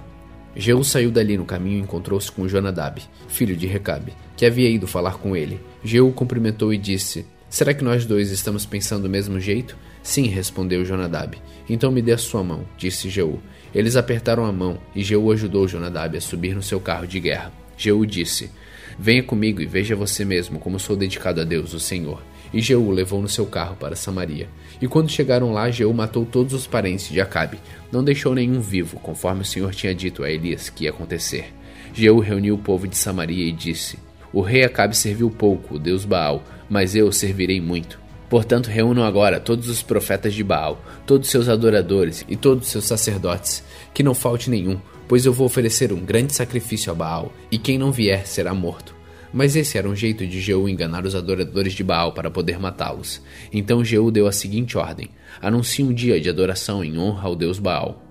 Jeú 0.55 0.83
saiu 0.83 1.11
dali 1.11 1.37
no 1.37 1.45
caminho 1.45 1.77
e 1.77 1.81
encontrou-se 1.81 2.31
com 2.31 2.47
Jonadab, 2.47 3.01
filho 3.27 3.55
de 3.55 3.67
Recabe, 3.67 4.13
que 4.35 4.45
havia 4.45 4.69
ido 4.69 4.87
falar 4.87 5.17
com 5.19 5.35
ele. 5.35 5.61
Jeú 5.83 6.11
cumprimentou 6.11 6.73
e 6.73 6.77
disse: 6.77 7.25
Será 7.49 7.73
que 7.73 7.83
nós 7.83 8.05
dois 8.05 8.29
estamos 8.29 8.63
pensando 8.63 9.03
do 9.03 9.09
mesmo 9.09 9.39
jeito? 9.39 9.75
Sim, 10.03 10.27
respondeu 10.27 10.85
Jonadab. 10.85 11.35
Então 11.67 11.91
me 11.91 12.01
dê 12.01 12.11
a 12.11 12.17
sua 12.17 12.43
mão, 12.43 12.63
disse 12.77 13.09
Jeú. 13.09 13.39
Eles 13.73 13.95
apertaram 13.95 14.45
a 14.45 14.51
mão 14.51 14.77
e 14.95 15.03
Jeú 15.03 15.31
ajudou 15.31 15.67
Jonadab 15.67 16.15
a 16.15 16.21
subir 16.21 16.53
no 16.53 16.61
seu 16.61 16.79
carro 16.79 17.07
de 17.07 17.19
guerra. 17.19 17.51
Jeú 17.75 18.05
disse: 18.05 18.51
Venha 18.99 19.23
comigo 19.23 19.61
e 19.61 19.65
veja 19.65 19.95
você 19.95 20.23
mesmo 20.23 20.59
como 20.59 20.79
sou 20.79 20.95
dedicado 20.95 21.41
a 21.41 21.43
Deus, 21.43 21.73
o 21.73 21.79
Senhor. 21.79 22.21
E 22.53 22.61
Jeú 22.61 22.91
levou 22.91 23.21
no 23.21 23.27
seu 23.27 23.47
carro 23.47 23.75
para 23.75 23.95
Samaria. 23.95 24.47
E 24.79 24.87
quando 24.87 25.09
chegaram 25.09 25.51
lá, 25.51 25.71
Jeú 25.71 25.93
matou 25.93 26.25
todos 26.25 26.53
os 26.53 26.67
parentes 26.67 27.09
de 27.09 27.19
Acabe. 27.19 27.59
Não 27.91 28.03
deixou 28.03 28.35
nenhum 28.35 28.59
vivo, 28.59 28.99
conforme 28.99 29.41
o 29.41 29.45
Senhor 29.45 29.73
tinha 29.73 29.93
dito 29.93 30.23
a 30.23 30.29
Elias 30.29 30.69
que 30.69 30.83
ia 30.83 30.91
acontecer. 30.91 31.53
Jeú 31.93 32.19
reuniu 32.19 32.55
o 32.55 32.59
povo 32.59 32.87
de 32.87 32.97
Samaria 32.97 33.47
e 33.47 33.51
disse: 33.51 33.97
O 34.31 34.41
rei 34.41 34.63
Acabe 34.63 34.95
serviu 34.95 35.29
pouco, 35.31 35.75
o 35.75 35.79
deus 35.79 36.05
Baal, 36.05 36.43
mas 36.69 36.95
eu 36.95 37.07
o 37.07 37.13
servirei 37.13 37.59
muito. 37.59 37.99
Portanto, 38.29 38.67
reúnam 38.67 39.03
agora 39.03 39.39
todos 39.39 39.67
os 39.69 39.81
profetas 39.81 40.35
de 40.35 40.43
Baal, 40.43 40.79
todos 41.05 41.29
seus 41.29 41.49
adoradores 41.49 42.23
e 42.29 42.35
todos 42.35 42.67
seus 42.67 42.85
sacerdotes, 42.85 43.63
que 43.93 44.03
não 44.03 44.13
falte 44.13 44.49
nenhum, 44.49 44.79
pois 45.07 45.25
eu 45.25 45.33
vou 45.33 45.47
oferecer 45.47 45.91
um 45.91 46.05
grande 46.05 46.35
sacrifício 46.35 46.91
a 46.91 46.95
Baal, 46.95 47.33
e 47.51 47.57
quem 47.57 47.79
não 47.79 47.91
vier 47.91 48.27
será 48.27 48.53
morto. 48.53 48.95
Mas 49.33 49.55
esse 49.55 49.77
era 49.77 49.89
um 49.89 49.95
jeito 49.95 50.25
de 50.25 50.39
Jeú 50.39 50.69
enganar 50.69 51.05
os 51.05 51.15
adoradores 51.15 51.73
de 51.73 51.83
Baal 51.83 52.13
para 52.13 52.31
poder 52.31 52.59
matá-los. 52.59 53.21
Então 53.51 53.83
Jeú 53.83 54.11
deu 54.11 54.27
a 54.27 54.31
seguinte 54.31 54.77
ordem: 54.77 55.09
Anuncie 55.41 55.83
um 55.83 55.93
dia 55.93 56.19
de 56.19 56.29
adoração 56.29 56.83
em 56.83 56.97
honra 56.97 57.27
ao 57.27 57.35
deus 57.35 57.59
Baal. 57.59 58.03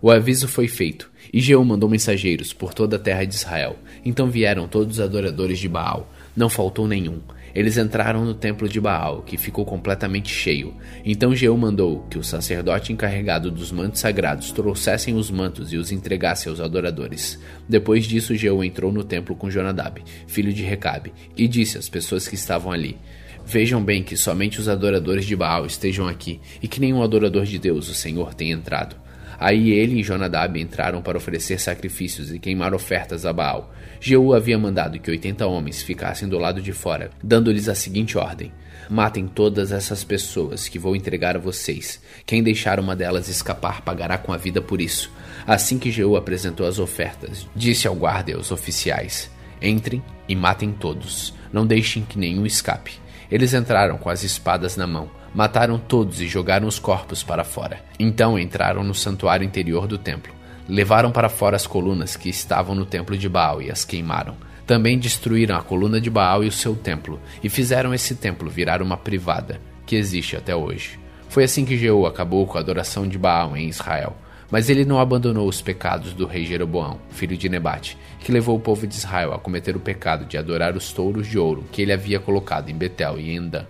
O 0.00 0.10
aviso 0.10 0.48
foi 0.48 0.66
feito, 0.66 1.10
e 1.32 1.40
Jeú 1.40 1.64
mandou 1.64 1.88
mensageiros 1.88 2.52
por 2.52 2.74
toda 2.74 2.96
a 2.96 2.98
terra 2.98 3.24
de 3.24 3.34
Israel. 3.34 3.76
Então 4.04 4.28
vieram 4.28 4.66
todos 4.66 4.96
os 4.96 5.00
adoradores 5.00 5.60
de 5.60 5.68
Baal, 5.68 6.12
não 6.36 6.48
faltou 6.48 6.88
nenhum. 6.88 7.20
Eles 7.54 7.76
entraram 7.76 8.24
no 8.24 8.34
templo 8.34 8.68
de 8.68 8.80
Baal, 8.80 9.22
que 9.22 9.36
ficou 9.36 9.64
completamente 9.64 10.32
cheio. 10.32 10.74
Então 11.04 11.34
Jeú 11.34 11.56
mandou 11.56 12.06
que 12.10 12.18
o 12.18 12.24
sacerdote 12.24 12.92
encarregado 12.92 13.50
dos 13.50 13.70
mantos 13.70 14.00
sagrados 14.00 14.52
trouxessem 14.52 15.14
os 15.14 15.30
mantos 15.30 15.72
e 15.72 15.76
os 15.76 15.92
entregasse 15.92 16.48
aos 16.48 16.60
adoradores. 16.60 17.38
Depois 17.68 18.04
disso, 18.04 18.34
Jeú 18.34 18.64
entrou 18.64 18.92
no 18.92 19.04
templo 19.04 19.36
com 19.36 19.50
Jonadab, 19.50 20.02
filho 20.26 20.52
de 20.52 20.62
Recabe, 20.62 21.12
e 21.36 21.46
disse 21.46 21.78
às 21.78 21.88
pessoas 21.88 22.26
que 22.26 22.34
estavam 22.34 22.72
ali: 22.72 22.96
Vejam 23.44 23.82
bem 23.84 24.02
que 24.02 24.16
somente 24.16 24.60
os 24.60 24.68
adoradores 24.68 25.26
de 25.26 25.34
Baal 25.34 25.66
estejam 25.66 26.06
aqui, 26.06 26.40
e 26.62 26.68
que 26.68 26.80
nenhum 26.80 27.02
adorador 27.02 27.44
de 27.44 27.58
Deus, 27.58 27.88
o 27.88 27.94
Senhor, 27.94 28.34
tenha 28.34 28.54
entrado. 28.54 29.01
Aí 29.42 29.72
ele 29.72 29.98
e 29.98 30.02
Jonadab 30.04 30.56
entraram 30.60 31.02
para 31.02 31.18
oferecer 31.18 31.58
sacrifícios 31.58 32.32
e 32.32 32.38
queimar 32.38 32.72
ofertas 32.72 33.26
a 33.26 33.32
Baal. 33.32 33.74
Jeú 34.00 34.32
havia 34.32 34.56
mandado 34.56 35.00
que 35.00 35.10
oitenta 35.10 35.48
homens 35.48 35.82
ficassem 35.82 36.28
do 36.28 36.38
lado 36.38 36.62
de 36.62 36.72
fora, 36.72 37.10
dando-lhes 37.20 37.68
a 37.68 37.74
seguinte 37.74 38.16
ordem: 38.16 38.52
Matem 38.88 39.26
todas 39.26 39.72
essas 39.72 40.04
pessoas 40.04 40.68
que 40.68 40.78
vou 40.78 40.94
entregar 40.94 41.34
a 41.34 41.40
vocês. 41.40 42.00
Quem 42.24 42.40
deixar 42.40 42.78
uma 42.78 42.94
delas 42.94 43.26
escapar 43.26 43.82
pagará 43.82 44.16
com 44.16 44.32
a 44.32 44.36
vida 44.36 44.62
por 44.62 44.80
isso. 44.80 45.10
Assim 45.44 45.76
que 45.76 45.90
Jeú 45.90 46.16
apresentou 46.16 46.64
as 46.64 46.78
ofertas, 46.78 47.48
disse 47.56 47.88
ao 47.88 47.96
guarda 47.96 48.30
e 48.30 48.34
aos 48.34 48.52
oficiais: 48.52 49.28
Entrem 49.60 50.00
e 50.28 50.36
matem 50.36 50.70
todos. 50.70 51.34
Não 51.52 51.66
deixem 51.66 52.04
que 52.04 52.16
nenhum 52.16 52.46
escape. 52.46 52.92
Eles 53.28 53.54
entraram 53.54 53.98
com 53.98 54.08
as 54.08 54.22
espadas 54.22 54.76
na 54.76 54.86
mão, 54.86 55.10
mataram 55.34 55.78
todos 55.78 56.20
e 56.20 56.26
jogaram 56.26 56.66
os 56.66 56.78
corpos 56.78 57.22
para 57.22 57.44
fora. 57.44 57.80
Então 57.98 58.38
entraram 58.38 58.84
no 58.84 58.94
santuário 58.94 59.44
interior 59.44 59.86
do 59.86 59.98
templo. 59.98 60.32
Levaram 60.68 61.10
para 61.10 61.28
fora 61.28 61.56
as 61.56 61.66
colunas 61.66 62.16
que 62.16 62.28
estavam 62.28 62.74
no 62.74 62.86
templo 62.86 63.16
de 63.16 63.28
Baal 63.28 63.60
e 63.60 63.70
as 63.70 63.84
queimaram. 63.84 64.36
Também 64.66 64.98
destruíram 64.98 65.56
a 65.56 65.62
coluna 65.62 66.00
de 66.00 66.08
Baal 66.08 66.44
e 66.44 66.48
o 66.48 66.52
seu 66.52 66.74
templo, 66.74 67.20
e 67.42 67.48
fizeram 67.48 67.92
esse 67.92 68.14
templo 68.14 68.48
virar 68.48 68.80
uma 68.80 68.96
privada, 68.96 69.60
que 69.84 69.96
existe 69.96 70.36
até 70.36 70.54
hoje. 70.54 70.98
Foi 71.28 71.44
assim 71.44 71.64
que 71.64 71.76
Jeú 71.76 72.06
acabou 72.06 72.46
com 72.46 72.58
a 72.58 72.60
adoração 72.60 73.08
de 73.08 73.18
Baal 73.18 73.56
em 73.56 73.68
Israel. 73.68 74.16
Mas 74.50 74.68
ele 74.68 74.84
não 74.84 75.00
abandonou 75.00 75.48
os 75.48 75.62
pecados 75.62 76.12
do 76.12 76.26
rei 76.26 76.44
Jeroboão, 76.44 76.98
filho 77.08 77.38
de 77.38 77.48
Nebate, 77.48 77.96
que 78.20 78.30
levou 78.30 78.54
o 78.54 78.60
povo 78.60 78.86
de 78.86 78.94
Israel 78.94 79.32
a 79.32 79.38
cometer 79.38 79.74
o 79.74 79.80
pecado 79.80 80.26
de 80.26 80.36
adorar 80.36 80.76
os 80.76 80.92
touros 80.92 81.26
de 81.26 81.38
ouro 81.38 81.64
que 81.72 81.80
ele 81.80 81.90
havia 81.90 82.20
colocado 82.20 82.68
em 82.68 82.74
Betel 82.74 83.18
e 83.18 83.34
em 83.34 83.48
Dan. 83.48 83.64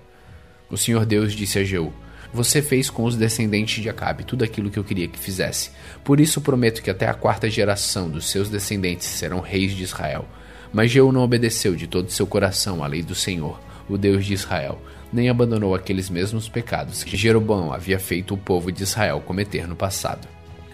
O 0.72 0.76
Senhor 0.78 1.04
Deus 1.04 1.34
disse 1.34 1.58
a 1.58 1.64
Jeú: 1.64 1.92
Você 2.32 2.62
fez 2.62 2.88
com 2.88 3.04
os 3.04 3.14
descendentes 3.14 3.82
de 3.82 3.90
Acabe 3.90 4.24
tudo 4.24 4.42
aquilo 4.42 4.70
que 4.70 4.78
eu 4.78 4.84
queria 4.84 5.06
que 5.06 5.18
fizesse. 5.18 5.70
Por 6.02 6.18
isso 6.18 6.40
prometo 6.40 6.82
que 6.82 6.88
até 6.88 7.06
a 7.06 7.12
quarta 7.12 7.50
geração 7.50 8.08
dos 8.08 8.30
seus 8.30 8.48
descendentes 8.48 9.06
serão 9.06 9.40
reis 9.40 9.72
de 9.76 9.82
Israel. 9.82 10.26
Mas 10.72 10.90
Jeú 10.90 11.12
não 11.12 11.20
obedeceu 11.20 11.76
de 11.76 11.86
todo 11.86 12.10
seu 12.10 12.26
coração 12.26 12.82
à 12.82 12.86
lei 12.86 13.02
do 13.02 13.14
Senhor, 13.14 13.60
o 13.86 13.98
Deus 13.98 14.24
de 14.24 14.32
Israel, 14.32 14.80
nem 15.12 15.28
abandonou 15.28 15.74
aqueles 15.74 16.08
mesmos 16.08 16.48
pecados 16.48 17.04
que 17.04 17.18
Jeroboão 17.18 17.70
havia 17.70 17.98
feito 17.98 18.32
o 18.32 18.38
povo 18.38 18.72
de 18.72 18.82
Israel 18.82 19.20
cometer 19.20 19.68
no 19.68 19.76
passado. 19.76 20.26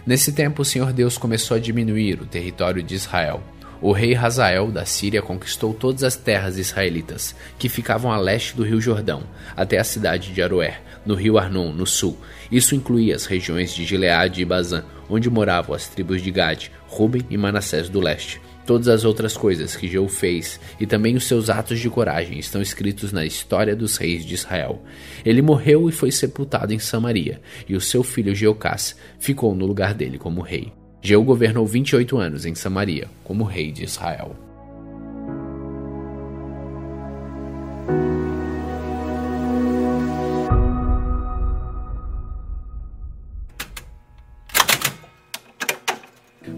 Nesse 0.05 0.31
tempo, 0.31 0.61
o 0.61 0.65
Senhor 0.65 0.93
Deus 0.93 1.17
começou 1.17 1.57
a 1.57 1.59
diminuir 1.59 2.21
o 2.21 2.25
território 2.25 2.81
de 2.81 2.95
Israel. 2.95 3.43
O 3.81 3.93
rei 3.93 4.13
Hazael 4.13 4.71
da 4.71 4.83
Síria 4.83 5.21
conquistou 5.21 5.73
todas 5.73 6.03
as 6.03 6.17
terras 6.17 6.57
israelitas, 6.57 7.33
que 7.57 7.69
ficavam 7.69 8.11
a 8.11 8.17
leste 8.17 8.53
do 8.53 8.63
rio 8.63 8.81
Jordão, 8.81 9.23
até 9.55 9.77
a 9.77 9.85
cidade 9.85 10.33
de 10.33 10.41
Aroer, 10.41 10.81
no 11.05 11.15
rio 11.15 11.37
Arnon, 11.37 11.71
no 11.71 11.87
sul. 11.87 12.17
Isso 12.51 12.75
incluía 12.75 13.15
as 13.15 13.25
regiões 13.25 13.73
de 13.73 13.85
Gileade 13.85 14.41
e 14.41 14.45
Bazã, 14.45 14.83
onde 15.09 15.29
moravam 15.29 15.73
as 15.73 15.87
tribos 15.87 16.21
de 16.21 16.29
Gade, 16.29 16.71
Ruben 16.87 17.25
e 17.29 17.37
Manassés 17.37 17.87
do 17.87 18.01
leste. 18.01 18.41
Todas 18.65 18.89
as 18.89 19.05
outras 19.05 19.35
coisas 19.35 19.75
que 19.75 19.87
Jeú 19.87 20.07
fez 20.09 20.59
e 20.79 20.85
também 20.85 21.15
os 21.15 21.23
seus 21.23 21.49
atos 21.49 21.79
de 21.79 21.89
coragem 21.89 22.37
estão 22.37 22.61
escritos 22.61 23.13
na 23.13 23.25
história 23.25 23.75
dos 23.75 23.95
reis 23.95 24.25
de 24.25 24.35
Israel. 24.35 24.83
Ele 25.25 25.41
morreu 25.41 25.89
e 25.89 25.91
foi 25.91 26.11
sepultado 26.11 26.73
em 26.73 26.79
Samaria, 26.79 27.41
e 27.67 27.75
o 27.75 27.81
seu 27.81 28.03
filho 28.03 28.35
Jeocás 28.35 28.95
ficou 29.17 29.55
no 29.55 29.65
lugar 29.65 29.93
dele 29.93 30.19
como 30.19 30.41
rei. 30.41 30.78
Jeú 31.01 31.23
governou 31.23 31.65
28 31.65 32.17
anos 32.17 32.45
em 32.45 32.55
Samaria, 32.55 33.09
como 33.23 33.43
rei 33.43 33.71
de 33.71 33.83
Israel. 33.83 34.35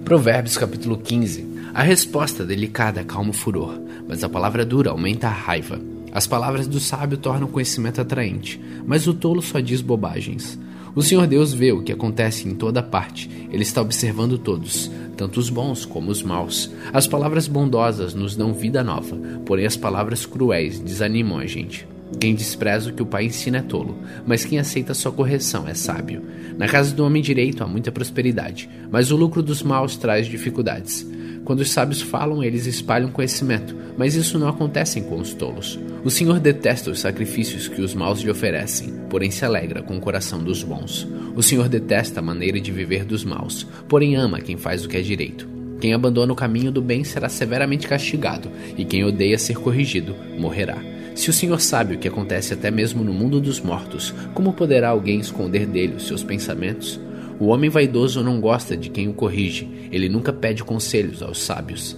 Provérbios 0.04 0.58
capítulo 0.58 0.98
15 0.98 1.52
a 1.74 1.84
resposta 1.84 2.46
delicada 2.46 3.02
calma 3.02 3.30
o 3.30 3.34
furor, 3.34 3.80
mas 4.06 4.26
a 4.26 4.30
palavra 4.30 4.66
dura 4.66 4.92
aumenta 4.92 5.28
a 5.28 5.32
raiva. 5.32 5.80
As 6.12 6.28
palavras 6.28 6.68
do 6.68 6.82
sábio 6.82 7.18
tornam 7.18 7.48
o 7.48 7.52
conhecimento 7.52 8.02
atraente, 8.02 8.60
mas 8.86 9.08
o 9.08 9.14
tolo 9.14 9.42
só 9.42 9.62
diz 9.62 9.80
bobagens. 9.80 10.60
O 10.94 11.02
Senhor 11.02 11.26
Deus 11.26 11.54
vê 11.54 11.72
o 11.72 11.82
que 11.82 11.94
acontece 11.94 12.48
em 12.48 12.54
toda 12.54 12.84
parte. 12.84 13.30
Ele 13.50 13.64
está 13.64 13.82
observando 13.82 14.38
todos, 14.38 14.92
tanto 15.16 15.40
os 15.40 15.50
bons 15.50 15.86
como 15.86 16.12
os 16.12 16.22
maus. 16.22 16.70
As 16.92 17.08
palavras 17.08 17.48
bondosas 17.48 18.14
nos 18.14 18.36
dão 18.36 18.54
vida 18.54 18.84
nova, 18.84 19.16
porém 19.46 19.66
as 19.66 19.78
palavras 19.78 20.26
cruéis 20.26 20.80
desanimam 20.80 21.38
a 21.38 21.46
gente. 21.46 21.88
Quem 22.20 22.36
despreza 22.36 22.90
o 22.90 22.94
que 22.94 23.02
o 23.02 23.06
pai 23.06 23.26
ensina 23.26 23.60
é 23.60 23.62
tolo, 23.62 23.98
mas 24.26 24.44
quem 24.44 24.60
aceita 24.60 24.94
sua 24.94 25.14
correção 25.14 25.66
é 25.66 25.74
sábio. 25.74 26.22
Na 26.58 26.68
casa 26.68 26.94
do 26.94 27.06
homem 27.06 27.22
direito 27.22 27.64
há 27.64 27.68
muita 27.68 27.92
prosperidade, 27.92 28.70
mas 28.92 29.12
o 29.12 29.16
lucro 29.16 29.42
dos 29.42 29.64
maus 29.64 29.96
traz 29.96 30.28
dificuldades. 30.28 31.08
Quando 31.44 31.62
os 31.62 31.72
sábios 31.72 32.02
falam, 32.02 32.44
eles 32.44 32.66
espalham 32.66 33.12
conhecimento, 33.12 33.76
mas 33.98 34.16
isso 34.16 34.38
não 34.38 34.48
acontece 34.48 35.02
com 35.02 35.20
os 35.20 35.34
tolos. 35.34 35.80
O 36.04 36.12
Senhor 36.12 36.40
detesta 36.40 36.92
os 36.92 37.00
sacrifícios 37.00 37.68
que 37.68 37.82
os 37.82 37.94
maus 37.94 38.22
lhe 38.22 38.30
oferecem, 38.30 38.94
porém 39.10 39.32
se 39.32 39.44
alegra 39.44 39.82
com 39.82 39.98
o 39.98 40.02
coração 40.02 40.44
dos 40.44 40.64
bons. 40.64 41.08
O 41.36 41.42
Senhor 41.42 41.68
detesta 41.68 42.20
a 42.20 42.24
maneira 42.24 42.60
de 42.60 42.72
viver 42.72 43.04
dos 43.04 43.24
maus, 43.24 43.66
porém 43.88 44.16
ama 44.16 44.40
quem 44.40 44.56
faz 44.56 44.86
o 44.86 44.90
que 44.90 44.98
é 44.98 45.02
direito. 45.02 45.48
Quem 45.80 45.94
abandona 45.94 46.32
o 46.32 46.36
caminho 46.36 46.72
do 46.72 46.82
bem 46.82 47.04
será 47.04 47.28
severamente 47.28 47.88
castigado, 47.88 48.50
e 48.78 48.86
quem 48.86 49.04
odeia 49.04 49.38
ser 49.38 49.58
corrigido 49.58 50.16
morrerá. 50.38 50.78
Se 51.16 51.30
o 51.30 51.34
Senhor 51.34 51.60
sabe 51.60 51.96
o 51.96 51.98
que 51.98 52.08
acontece 52.08 52.54
até 52.54 52.72
mesmo 52.72 53.04
no 53.04 53.14
mundo 53.14 53.42
dos 53.42 53.60
mortos, 53.60 54.14
como 54.34 54.54
poderá 54.54 54.90
alguém 54.90 55.20
esconder 55.20 55.66
dele 55.66 55.96
os 55.96 56.08
seus 56.08 56.24
pensamentos? 56.24 57.00
O 57.42 57.48
homem 57.48 57.72
vaidoso 57.72 58.22
não 58.24 58.40
gosta 58.40 58.78
de 58.78 58.88
quem 58.88 59.08
o 59.08 59.16
corrige, 59.16 59.68
ele 59.92 60.08
nunca 60.08 60.32
pede 60.32 60.64
conselhos 60.64 61.24
aos 61.24 61.42
sábios. 61.42 61.98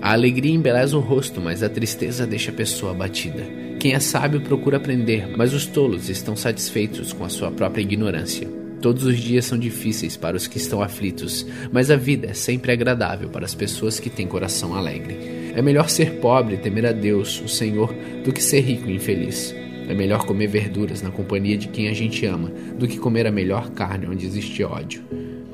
A 0.00 0.14
alegria 0.14 0.50
embeleza 0.50 0.96
o 0.96 1.00
rosto, 1.00 1.42
mas 1.42 1.62
a 1.62 1.68
tristeza 1.68 2.26
deixa 2.26 2.50
a 2.50 2.54
pessoa 2.54 2.92
abatida. 2.92 3.42
Quem 3.78 3.92
é 3.92 4.00
sábio 4.00 4.40
procura 4.40 4.78
aprender, 4.78 5.36
mas 5.36 5.52
os 5.52 5.66
tolos 5.66 6.08
estão 6.08 6.34
satisfeitos 6.34 7.12
com 7.12 7.22
a 7.22 7.28
sua 7.28 7.50
própria 7.50 7.82
ignorância. 7.82 8.48
Todos 8.80 9.04
os 9.04 9.18
dias 9.18 9.44
são 9.44 9.58
difíceis 9.58 10.16
para 10.16 10.38
os 10.38 10.46
que 10.46 10.56
estão 10.56 10.80
aflitos, 10.80 11.46
mas 11.70 11.90
a 11.90 11.96
vida 11.96 12.28
é 12.28 12.32
sempre 12.32 12.72
agradável 12.72 13.28
para 13.28 13.44
as 13.44 13.54
pessoas 13.54 14.00
que 14.00 14.08
têm 14.08 14.26
coração 14.26 14.74
alegre. 14.74 15.52
É 15.54 15.60
melhor 15.60 15.90
ser 15.90 16.12
pobre 16.12 16.54
e 16.54 16.58
temer 16.58 16.86
a 16.86 16.92
Deus, 16.92 17.42
o 17.42 17.48
Senhor, 17.48 17.94
do 18.24 18.32
que 18.32 18.42
ser 18.42 18.60
rico 18.60 18.88
e 18.88 18.94
infeliz. 18.94 19.54
É 19.92 19.94
melhor 19.94 20.24
comer 20.24 20.46
verduras 20.46 21.02
na 21.02 21.10
companhia 21.10 21.58
de 21.58 21.68
quem 21.68 21.86
a 21.86 21.92
gente 21.92 22.24
ama 22.24 22.50
do 22.78 22.88
que 22.88 22.96
comer 22.96 23.26
a 23.26 23.30
melhor 23.30 23.68
carne 23.72 24.06
onde 24.06 24.24
existe 24.24 24.64
ódio. 24.64 25.02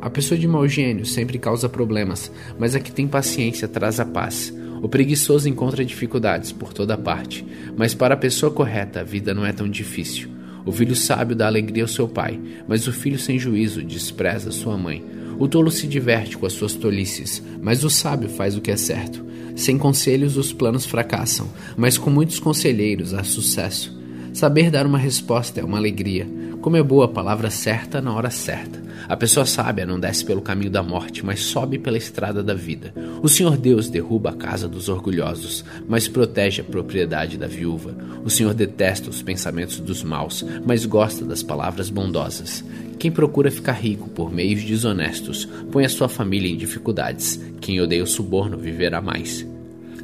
A 0.00 0.09
pessoa 0.09 0.38
de 0.38 0.47
mau 0.47 0.68
gênio 0.68 1.04
sempre 1.04 1.40
causa 1.40 1.68
problemas, 1.68 2.30
mas 2.57 2.76
a 2.76 2.78
que 2.78 2.92
tem 2.92 3.09
paciência 3.09 3.66
traz 3.66 3.99
a 3.99 4.04
paz. 4.04 4.54
O 4.80 4.88
preguiçoso 4.88 5.49
encontra 5.49 5.85
dificuldades 5.85 6.52
por 6.52 6.73
toda 6.73 6.97
parte, 6.97 7.45
mas 7.76 7.95
para 7.95 8.14
a 8.14 8.16
pessoa 8.16 8.52
correta 8.52 9.00
a 9.00 9.02
vida 9.02 9.35
não 9.35 9.45
é 9.45 9.52
tão 9.52 9.68
difícil. 9.68 10.28
O 10.64 10.71
filho 10.71 10.95
sábio 10.95 11.35
dá 11.35 11.49
alegria 11.49 11.83
ao 11.83 11.88
seu 11.88 12.07
pai, 12.07 12.40
mas 12.68 12.87
o 12.87 12.92
filho 12.92 13.18
sem 13.18 13.40
juízo 13.40 13.83
despreza 13.83 14.52
sua 14.52 14.78
mãe. 14.78 15.04
O 15.37 15.49
tolo 15.49 15.68
se 15.68 15.88
diverte 15.88 16.38
com 16.38 16.47
as 16.47 16.52
suas 16.52 16.75
tolices, 16.75 17.42
mas 17.61 17.83
o 17.83 17.90
sábio 17.90 18.28
faz 18.28 18.57
o 18.57 18.61
que 18.61 18.71
é 18.71 18.76
certo. 18.76 19.26
Sem 19.57 19.76
conselhos 19.76 20.37
os 20.37 20.52
planos 20.52 20.87
fracassam, 20.87 21.49
mas 21.76 21.99
com 21.99 22.09
muitos 22.09 22.38
conselheiros 22.38 23.12
há 23.14 23.25
sucesso. 23.25 23.98
Saber 24.38 24.71
dar 24.71 24.87
uma 24.87 24.99
resposta 24.99 25.59
é 25.59 25.64
uma 25.64 25.78
alegria. 25.78 26.25
Como 26.61 26.76
é 26.76 26.83
boa 26.85 27.07
a 27.07 27.09
palavra 27.09 27.50
certa 27.50 28.00
na 28.00 28.14
hora 28.14 28.30
certa. 28.30 28.80
A 29.09 29.16
pessoa 29.16 29.45
sábia 29.45 29.85
não 29.85 29.99
desce 29.99 30.25
pelo 30.25 30.40
caminho 30.40 30.71
da 30.71 30.80
morte, 30.80 31.26
mas 31.26 31.40
sobe 31.40 31.76
pela 31.76 31.99
estrada 31.99 32.40
da 32.40 32.54
vida. 32.54 32.95
O 33.21 33.28
Senhor 33.28 33.57
Deus 33.57 33.88
derruba 33.88 34.30
a 34.30 34.37
casa 34.37 34.68
dos 34.68 34.88
orgulhosos, 34.88 35.64
mas 35.88 36.07
protege 36.07 36.61
a 36.61 36.64
propriedade 36.64 37.37
da 37.37 37.49
viúva. 37.49 37.97
O 38.25 38.30
Senhor 38.30 38.54
detesta 38.54 39.11
os 39.11 39.23
pensamentos 39.23 39.80
dos 39.80 40.04
maus, 40.04 40.45
mas 40.64 40.87
gosta 40.87 41.25
das 41.25 41.42
palavras 41.42 41.90
bondosas. 41.90 42.64
Quem 42.97 43.11
procura 43.11 43.50
ficar 43.50 43.73
rico 43.73 44.09
por 44.09 44.33
meios 44.33 44.62
desonestos 44.62 45.49
põe 45.73 45.85
a 45.85 45.88
sua 45.88 46.09
família 46.09 46.49
em 46.49 46.57
dificuldades. 46.57 47.40
Quem 47.61 47.80
odeia 47.80 48.04
o 48.04 48.07
suborno 48.07 48.57
viverá 48.57 49.02
mais. 49.02 49.45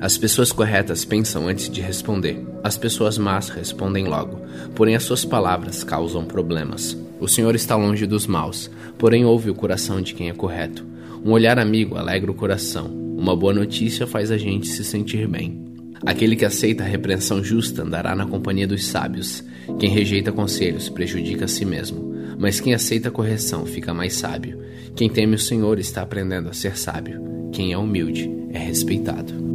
As 0.05 0.19
pessoas 0.19 0.53
corretas 0.53 1.03
pensam 1.03 1.49
antes 1.49 1.71
de 1.71 1.81
responder. 1.81 2.39
As 2.63 2.77
pessoas 2.77 3.17
más 3.17 3.49
respondem 3.49 4.07
logo, 4.07 4.39
porém 4.75 4.95
as 4.95 5.03
suas 5.03 5.25
palavras 5.25 5.83
causam 5.83 6.27
problemas. 6.27 6.95
O 7.19 7.27
Senhor 7.27 7.55
está 7.55 7.75
longe 7.75 8.05
dos 8.05 8.27
maus, 8.27 8.71
porém 8.99 9.25
ouve 9.25 9.49
o 9.49 9.55
coração 9.55 10.03
de 10.03 10.13
quem 10.13 10.29
é 10.29 10.35
correto. 10.35 10.85
Um 11.25 11.31
olhar 11.31 11.59
amigo 11.59 11.97
alegra 11.97 12.31
o 12.31 12.35
coração. 12.35 12.85
Uma 13.17 13.35
boa 13.35 13.55
notícia 13.55 14.07
faz 14.07 14.31
a 14.31 14.37
gente 14.37 14.67
se 14.67 14.85
sentir 14.85 15.27
bem. 15.27 15.65
Aquele 16.05 16.37
que 16.37 16.45
aceita 16.45 16.85
a 16.85 16.87
repreensão 16.87 17.43
justa 17.43 17.81
andará 17.83 18.15
na 18.15 18.27
companhia 18.27 18.67
dos 18.67 18.85
sábios. 18.85 19.43
Quem 19.79 19.89
rejeita 19.89 20.31
conselhos 20.31 20.91
prejudica 20.91 21.47
a 21.47 21.49
si 21.49 21.65
mesmo, 21.65 22.15
mas 22.39 22.61
quem 22.61 22.75
aceita 22.75 23.09
a 23.09 23.11
correção 23.11 23.65
fica 23.65 23.95
mais 23.95 24.13
sábio. 24.13 24.61
Quem 24.95 25.09
teme 25.09 25.37
o 25.37 25.39
Senhor 25.39 25.79
está 25.79 26.03
aprendendo 26.03 26.51
a 26.51 26.53
ser 26.53 26.77
sábio. 26.77 27.49
Quem 27.51 27.73
é 27.73 27.79
humilde 27.79 28.31
é 28.53 28.59
respeitado. 28.59 29.54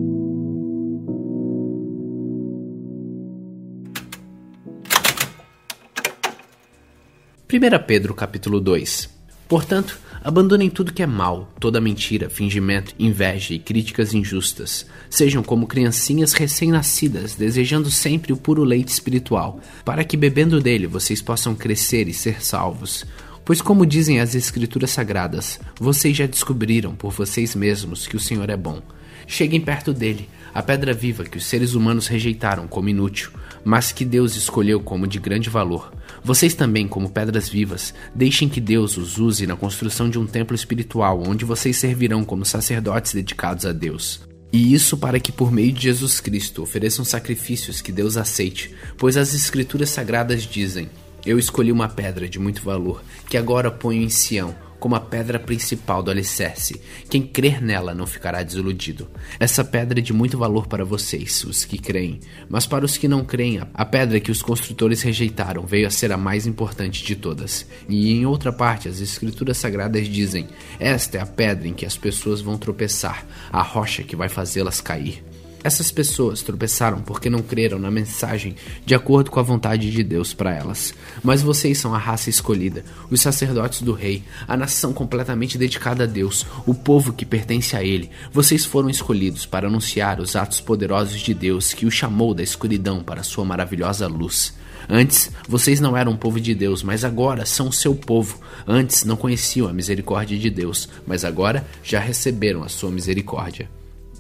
1 7.51 7.84
Pedro 7.88 8.13
capítulo 8.13 8.60
2 8.60 9.10
Portanto, 9.48 9.98
Abandonem 10.24 10.70
tudo 10.70 10.94
que 10.94 11.01
é 11.01 11.08
mal, 11.08 11.51
toda 11.60 11.82
mentira, 11.82 12.29
fingimento, 12.29 12.94
inveja 13.00 13.56
e 13.56 13.60
críticas 13.60 14.13
injustas. 14.13 14.86
Sejam 15.10 15.41
como 15.41 15.65
criancinhas 15.65 16.34
recém-nascidas, 16.34 17.34
desejando 17.34 17.89
sempre 17.89 18.32
o 18.32 18.38
puro 18.38 18.63
leite 18.63 18.89
espiritual, 18.89 19.60
para 19.84 20.03
que 20.03 20.15
bebendo 20.15 20.62
dele 20.62 20.86
vocês 20.86 21.24
possam 21.24 21.56
crescer 21.56 22.08
e 22.08 22.13
ser 22.13 22.44
salvos. 22.44 23.03
Pois, 23.44 23.62
como 23.63 23.86
dizem 23.86 24.20
as 24.20 24.36
Escrituras 24.36 24.91
Sagradas, 24.91 25.60
vocês 25.79 26.15
já 26.15 26.27
descobriram 26.27 26.94
por 26.94 27.12
vocês 27.12 27.56
mesmos 27.56 28.06
que 28.06 28.15
o 28.15 28.20
Senhor 28.20 28.50
é 28.50 28.58
bom. 28.58 28.82
Cheguem 29.25 29.62
perto 29.62 29.91
dele, 29.91 30.29
a 30.53 30.62
pedra 30.62 30.94
viva 30.94 31.24
que 31.24 31.38
os 31.38 31.46
seres 31.46 31.74
humanos 31.74 32.06
rejeitaram 32.06 32.68
como 32.68 32.89
inútil, 32.89 33.32
mas 33.63 33.91
que 33.91 34.06
Deus 34.06 34.36
escolheu 34.36 34.82
como 34.82 35.08
de 35.08 35.18
grande 35.18 35.50
valor. 35.50 35.91
Vocês 36.23 36.53
também, 36.53 36.88
como 36.88 37.09
pedras 37.09 37.49
vivas, 37.49 37.93
deixem 38.13 38.49
que 38.49 38.59
Deus 38.59 38.97
os 38.97 39.17
use 39.17 39.47
na 39.47 39.55
construção 39.55 40.09
de 40.09 40.19
um 40.19 40.25
templo 40.25 40.55
espiritual 40.55 41.23
onde 41.25 41.45
vocês 41.45 41.77
servirão 41.77 42.23
como 42.23 42.45
sacerdotes 42.45 43.13
dedicados 43.13 43.65
a 43.65 43.71
Deus. 43.71 44.21
E 44.51 44.73
isso 44.73 44.97
para 44.97 45.19
que 45.19 45.31
por 45.31 45.51
meio 45.51 45.71
de 45.71 45.83
Jesus 45.83 46.19
Cristo 46.19 46.63
ofereçam 46.63 47.05
sacrifícios 47.05 47.81
que 47.81 47.91
Deus 47.91 48.17
aceite, 48.17 48.73
pois 48.97 49.15
as 49.15 49.33
Escrituras 49.33 49.89
Sagradas 49.89 50.43
dizem: 50.43 50.89
Eu 51.25 51.38
escolhi 51.38 51.71
uma 51.71 51.88
pedra 51.88 52.27
de 52.27 52.39
muito 52.39 52.63
valor, 52.63 53.03
que 53.29 53.38
agora 53.38 53.69
ponho 53.69 54.01
em 54.01 54.09
Sião 54.09 54.55
como 54.79 54.95
a 54.95 55.00
pedra 55.00 55.39
principal 55.39 56.01
do 56.01 56.09
alicerce. 56.09 56.81
Quem 57.09 57.21
crer 57.21 57.62
nela 57.62 57.93
não 57.93 58.07
ficará 58.07 58.41
desiludido. 58.41 59.07
Essa 59.39 59.63
pedra 59.63 60.00
é 60.00 60.01
de 60.01 60.13
muito 60.13 60.38
valor 60.38 60.67
para 60.67 60.86
vocês, 60.86 61.43
os 61.43 61.65
que 61.65 61.77
creem, 61.77 62.19
mas 62.48 62.65
para 62.65 62.86
os 62.86 62.98
que 62.98 63.07
não 63.07 63.24
creem, 63.24 63.62
a 63.74 63.86
pedra 63.86 64.19
que 64.19 64.31
os 64.31 64.41
construtores 64.41 65.01
rejeitaram 65.01 65.65
veio 65.65 65.88
a 65.88 65.91
ser 65.91 66.12
a 66.12 66.17
mais 66.17 66.48
importante 66.48 67.03
de 67.03 67.15
todas. 67.15 67.65
E 67.88 68.12
em 68.12 68.25
outra 68.25 68.51
parte, 68.51 68.88
as 68.88 69.00
escrituras 69.00 69.57
sagradas 69.57 70.07
dizem: 70.07 70.48
Esta 70.79 71.17
é 71.17 71.21
a 71.21 71.25
pedra 71.25 71.67
em 71.67 71.74
que 71.74 71.86
as 71.86 71.98
pessoas 71.98 72.41
vão 72.41 72.57
tropeçar, 72.57 73.25
a 73.51 73.62
rocha 73.62 74.03
que 74.03 74.15
vai 74.15 74.29
fazê-las 74.29 74.81
cair. 74.81 75.28
Essas 75.61 75.91
pessoas 75.91 76.41
tropeçaram 76.41 77.01
porque 77.01 77.29
não 77.29 77.41
creram 77.41 77.77
na 77.77 77.91
mensagem 77.91 78.55
de 78.85 78.95
acordo 78.95 79.29
com 79.29 79.39
a 79.39 79.43
vontade 79.43 79.91
de 79.91 80.03
Deus 80.03 80.33
para 80.33 80.55
elas. 80.55 80.93
Mas 81.21 81.41
vocês 81.41 81.77
são 81.77 81.93
a 81.93 81.97
raça 81.97 82.29
escolhida, 82.29 82.85
os 83.09 83.19
sacerdotes 83.19 83.81
do 83.81 83.91
rei, 83.91 84.23
a 84.47 84.55
nação 84.55 84.93
completamente 84.93 85.57
dedicada 85.57 86.05
a 86.05 86.07
Deus, 86.07 86.45
o 86.65 86.73
povo 86.73 87.11
que 87.11 87.25
pertence 87.25 87.75
a 87.75 87.83
ele. 87.83 88.09
Vocês 88.31 88.63
foram 88.63 88.89
escolhidos 88.89 89.45
para 89.45 89.67
anunciar 89.67 90.21
os 90.21 90.35
atos 90.35 90.61
poderosos 90.61 91.19
de 91.19 91.33
Deus 91.33 91.73
que 91.73 91.85
o 91.85 91.91
chamou 91.91 92.33
da 92.33 92.41
escuridão 92.41 93.03
para 93.03 93.23
sua 93.23 93.43
maravilhosa 93.43 94.07
luz. 94.07 94.57
Antes, 94.87 95.29
vocês 95.47 95.79
não 95.79 95.95
eram 95.95 96.15
povo 96.15 96.39
de 96.39 96.55
Deus, 96.55 96.81
mas 96.81 97.03
agora 97.03 97.45
são 97.45 97.71
seu 97.71 97.93
povo. 97.93 98.39
Antes 98.65 99.03
não 99.03 99.17
conheciam 99.17 99.67
a 99.67 99.73
misericórdia 99.73 100.37
de 100.37 100.49
Deus, 100.49 100.89
mas 101.05 101.25
agora 101.25 101.67
já 101.83 101.99
receberam 101.99 102.63
a 102.63 102.69
sua 102.69 102.89
misericórdia. 102.89 103.69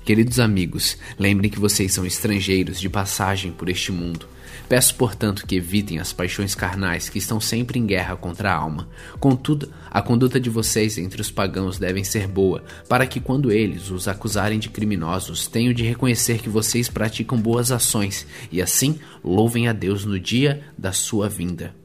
Queridos 0.09 0.39
amigos, 0.39 0.97
lembrem 1.19 1.51
que 1.51 1.59
vocês 1.59 1.93
são 1.93 2.03
estrangeiros 2.03 2.79
de 2.79 2.89
passagem 2.89 3.51
por 3.51 3.69
este 3.69 3.91
mundo. 3.91 4.25
Peço, 4.67 4.95
portanto, 4.95 5.45
que 5.45 5.55
evitem 5.55 5.99
as 5.99 6.11
paixões 6.11 6.55
carnais 6.55 7.09
que 7.09 7.19
estão 7.19 7.39
sempre 7.39 7.77
em 7.77 7.85
guerra 7.85 8.15
contra 8.15 8.51
a 8.51 8.55
alma. 8.55 8.89
Contudo, 9.19 9.71
a 9.87 10.01
conduta 10.01 10.39
de 10.39 10.49
vocês 10.49 10.97
entre 10.97 11.21
os 11.21 11.29
pagãos 11.29 11.77
deve 11.77 12.03
ser 12.03 12.27
boa, 12.27 12.63
para 12.87 13.05
que 13.05 13.19
quando 13.19 13.51
eles 13.51 13.91
os 13.91 14.07
acusarem 14.07 14.57
de 14.57 14.69
criminosos, 14.69 15.47
tenham 15.47 15.73
de 15.73 15.83
reconhecer 15.83 16.39
que 16.39 16.49
vocês 16.49 16.89
praticam 16.89 17.39
boas 17.39 17.71
ações 17.71 18.25
e 18.51 18.63
assim 18.63 18.99
louvem 19.23 19.67
a 19.67 19.73
Deus 19.73 20.05
no 20.05 20.19
dia 20.19 20.63
da 20.75 20.91
sua 20.91 21.29
vinda. 21.29 21.78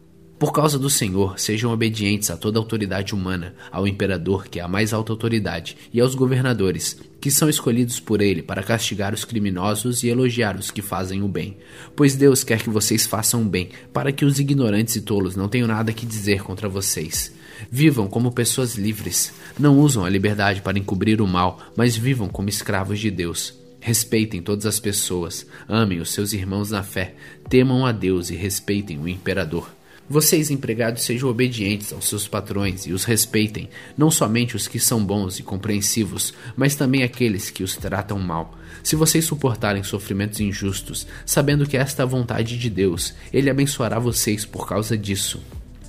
Por 0.45 0.53
causa 0.53 0.79
do 0.79 0.91
Senhor, 0.91 1.39
sejam 1.39 1.73
obedientes 1.73 2.29
a 2.29 2.37
toda 2.37 2.59
autoridade 2.59 3.15
humana, 3.15 3.55
ao 3.73 3.89
imperador, 3.89 4.47
que 4.47 4.61
é 4.61 4.63
a 4.63 4.69
mais 4.69 4.93
alta 4.93 5.11
autoridade, 5.11 5.75
e 5.91 5.99
aos 6.03 6.15
governadores, 6.15 7.01
que 7.19 7.31
são 7.31 7.49
escolhidos 7.49 7.99
por 7.99 8.21
ele 8.21 8.43
para 8.43 8.63
castigar 8.63 9.15
os 9.15 9.25
criminosos 9.25 10.03
e 10.03 10.09
elogiar 10.09 10.55
os 10.59 10.71
que 10.71 10.83
fazem 10.83 11.23
o 11.23 11.29
bem. 11.29 11.57
Pois 11.97 12.15
Deus 12.15 12.45
quer 12.45 12.61
que 12.61 12.69
vocês 12.69 13.07
façam 13.07 13.41
o 13.41 13.47
bem, 13.47 13.71
para 13.91 14.13
que 14.13 14.23
os 14.23 14.39
ignorantes 14.39 14.97
e 14.97 15.01
tolos 15.01 15.35
não 15.35 15.49
tenham 15.49 15.67
nada 15.67 15.95
que 15.95 16.05
dizer 16.05 16.43
contra 16.43 16.69
vocês. 16.69 17.33
Vivam 17.71 18.07
como 18.07 18.31
pessoas 18.31 18.75
livres. 18.75 19.33
Não 19.59 19.79
usam 19.79 20.05
a 20.05 20.11
liberdade 20.11 20.61
para 20.61 20.79
encobrir 20.79 21.23
o 21.23 21.27
mal, 21.27 21.59
mas 21.75 21.97
vivam 21.97 22.29
como 22.29 22.51
escravos 22.51 23.01
de 23.01 23.11
Deus. 23.11 23.55
Respeitem 23.81 24.43
todas 24.43 24.67
as 24.67 24.78
pessoas, 24.78 25.47
amem 25.67 26.00
os 26.00 26.13
seus 26.13 26.35
irmãos 26.35 26.71
na 26.71 26.83
fé, 26.83 27.15
temam 27.49 27.87
a 27.87 27.93
Deus 27.93 28.28
e 28.28 28.35
respeitem 28.35 28.99
o 28.99 29.09
imperador. 29.09 29.73
Vocês, 30.08 30.50
empregados, 30.50 31.02
sejam 31.02 31.30
obedientes 31.30 31.90
aos 31.90 32.06
seus 32.06 32.28
patrões 32.28 32.86
e 32.86 32.93
os 32.93 33.04
respeitem, 33.04 33.71
não 33.97 34.10
somente 34.10 34.54
os 34.54 34.69
que 34.69 34.78
são 34.78 35.02
bons 35.02 35.38
e 35.38 35.43
compreensivos, 35.43 36.34
mas 36.54 36.75
também 36.75 37.02
aqueles 37.02 37.49
que 37.49 37.62
os 37.62 37.75
tratam 37.75 38.19
mal. 38.19 38.54
Se 38.82 38.97
vocês 38.97 39.25
suportarem 39.25 39.82
sofrimentos 39.82 40.40
injustos, 40.40 41.06
sabendo 41.25 41.67
que 41.67 41.78
esta 41.78 42.02
é 42.02 42.04
a 42.04 42.06
vontade 42.06 42.58
de 42.58 42.69
Deus, 42.69 43.14
Ele 43.32 43.49
abençoará 43.49 43.99
vocês 43.99 44.45
por 44.45 44.69
causa 44.69 44.97
disso. 44.97 45.40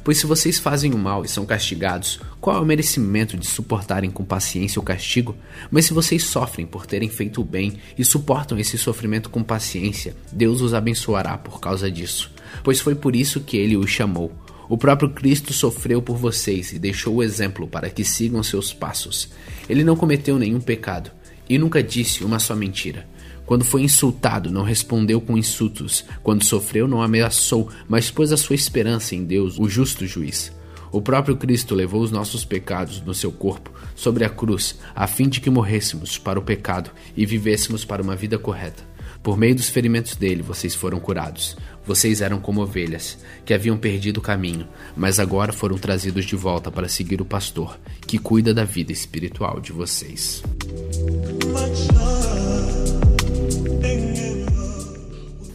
Pois 0.01 0.17
se 0.17 0.25
vocês 0.25 0.59
fazem 0.59 0.93
o 0.93 0.97
mal 0.97 1.25
e 1.25 1.27
são 1.27 1.45
castigados, 1.45 2.21
qual 2.39 2.55
é 2.55 2.59
o 2.61 2.65
merecimento 2.65 3.35
de 3.35 3.45
suportarem 3.45 4.11
com 4.11 4.23
paciência 4.23 4.79
o 4.79 4.85
castigo? 4.85 5.35
Mas 5.69 5.87
se 5.87 5.93
vocês 5.93 6.23
sofrem 6.23 6.65
por 6.65 6.85
terem 6.85 7.09
feito 7.09 7.41
o 7.41 7.43
bem 7.43 7.73
e 7.97 8.05
suportam 8.05 8.57
esse 8.57 8.77
sofrimento 8.77 9.29
com 9.29 9.43
paciência, 9.43 10.15
Deus 10.31 10.61
os 10.61 10.73
abençoará 10.73 11.37
por 11.37 11.59
causa 11.59 11.91
disso 11.91 12.34
pois 12.63 12.79
foi 12.79 12.95
por 12.95 13.15
isso 13.15 13.41
que 13.41 13.57
ele 13.57 13.77
os 13.77 13.89
chamou. 13.89 14.31
O 14.67 14.77
próprio 14.77 15.09
Cristo 15.09 15.53
sofreu 15.53 16.01
por 16.01 16.17
vocês 16.17 16.73
e 16.73 16.79
deixou 16.79 17.15
o 17.15 17.23
exemplo 17.23 17.67
para 17.67 17.89
que 17.89 18.03
sigam 18.03 18.41
seus 18.41 18.73
passos. 18.73 19.29
Ele 19.69 19.83
não 19.83 19.95
cometeu 19.95 20.39
nenhum 20.39 20.59
pecado 20.59 21.11
e 21.47 21.57
nunca 21.57 21.83
disse 21.83 22.23
uma 22.23 22.39
só 22.39 22.55
mentira. 22.55 23.07
Quando 23.45 23.63
foi 23.63 23.83
insultado, 23.83 24.51
não 24.51 24.63
respondeu 24.63 25.21
com 25.21 25.37
insultos. 25.37 26.03
Quando 26.23 26.43
sofreu, 26.43 26.87
não 26.87 27.01
ameaçou, 27.01 27.69
mas 27.87 28.09
pôs 28.09 28.31
a 28.31 28.37
sua 28.37 28.55
esperança 28.55 29.13
em 29.13 29.23
Deus, 29.23 29.59
o 29.59 29.69
justo 29.69 30.07
juiz. 30.07 30.51
O 30.91 31.01
próprio 31.01 31.35
Cristo 31.35 31.75
levou 31.75 32.01
os 32.01 32.09
nossos 32.09 32.43
pecados 32.43 33.01
no 33.01 33.13
seu 33.13 33.31
corpo 33.31 33.71
sobre 33.95 34.23
a 34.23 34.29
cruz, 34.29 34.79
a 34.95 35.05
fim 35.05 35.29
de 35.29 35.41
que 35.41 35.49
morrêssemos 35.49 36.17
para 36.17 36.39
o 36.39 36.41
pecado 36.41 36.89
e 37.15 37.25
vivêssemos 37.25 37.85
para 37.85 38.01
uma 38.01 38.15
vida 38.15 38.39
correta. 38.39 38.83
Por 39.21 39.37
meio 39.37 39.55
dos 39.55 39.69
ferimentos 39.69 40.15
dele, 40.15 40.41
vocês 40.41 40.73
foram 40.73 40.99
curados. 40.99 41.57
Vocês 41.85 42.21
eram 42.21 42.39
como 42.39 42.61
ovelhas, 42.61 43.17
que 43.45 43.53
haviam 43.53 43.77
perdido 43.77 44.17
o 44.17 44.21
caminho, 44.21 44.67
mas 44.95 45.19
agora 45.19 45.53
foram 45.53 45.77
trazidos 45.77 46.25
de 46.25 46.35
volta 46.35 46.71
para 46.71 46.89
seguir 46.89 47.21
o 47.21 47.25
pastor, 47.25 47.79
que 48.07 48.17
cuida 48.17 48.53
da 48.53 48.63
vida 48.63 48.91
espiritual 48.91 49.59
de 49.59 49.71
vocês. 49.71 50.41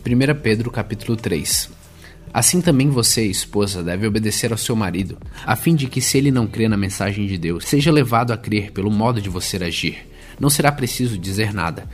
1 0.06 0.40
Pedro 0.42 0.70
capítulo 0.70 1.16
3 1.16 1.70
Assim 2.32 2.60
também 2.60 2.88
você, 2.88 3.24
esposa, 3.24 3.82
deve 3.82 4.06
obedecer 4.06 4.52
ao 4.52 4.58
seu 4.58 4.76
marido, 4.76 5.18
a 5.44 5.56
fim 5.56 5.74
de 5.74 5.88
que, 5.88 6.00
se 6.00 6.16
ele 6.16 6.30
não 6.30 6.46
crê 6.46 6.68
na 6.68 6.76
mensagem 6.76 7.26
de 7.26 7.36
Deus, 7.36 7.64
seja 7.64 7.90
levado 7.90 8.32
a 8.32 8.36
crer 8.36 8.70
pelo 8.70 8.90
modo 8.90 9.20
de 9.20 9.28
você 9.28 9.56
agir. 9.56 10.06
Não 10.38 10.48
será 10.48 10.70
preciso 10.70 11.18
dizer 11.18 11.52
nada, 11.52 11.88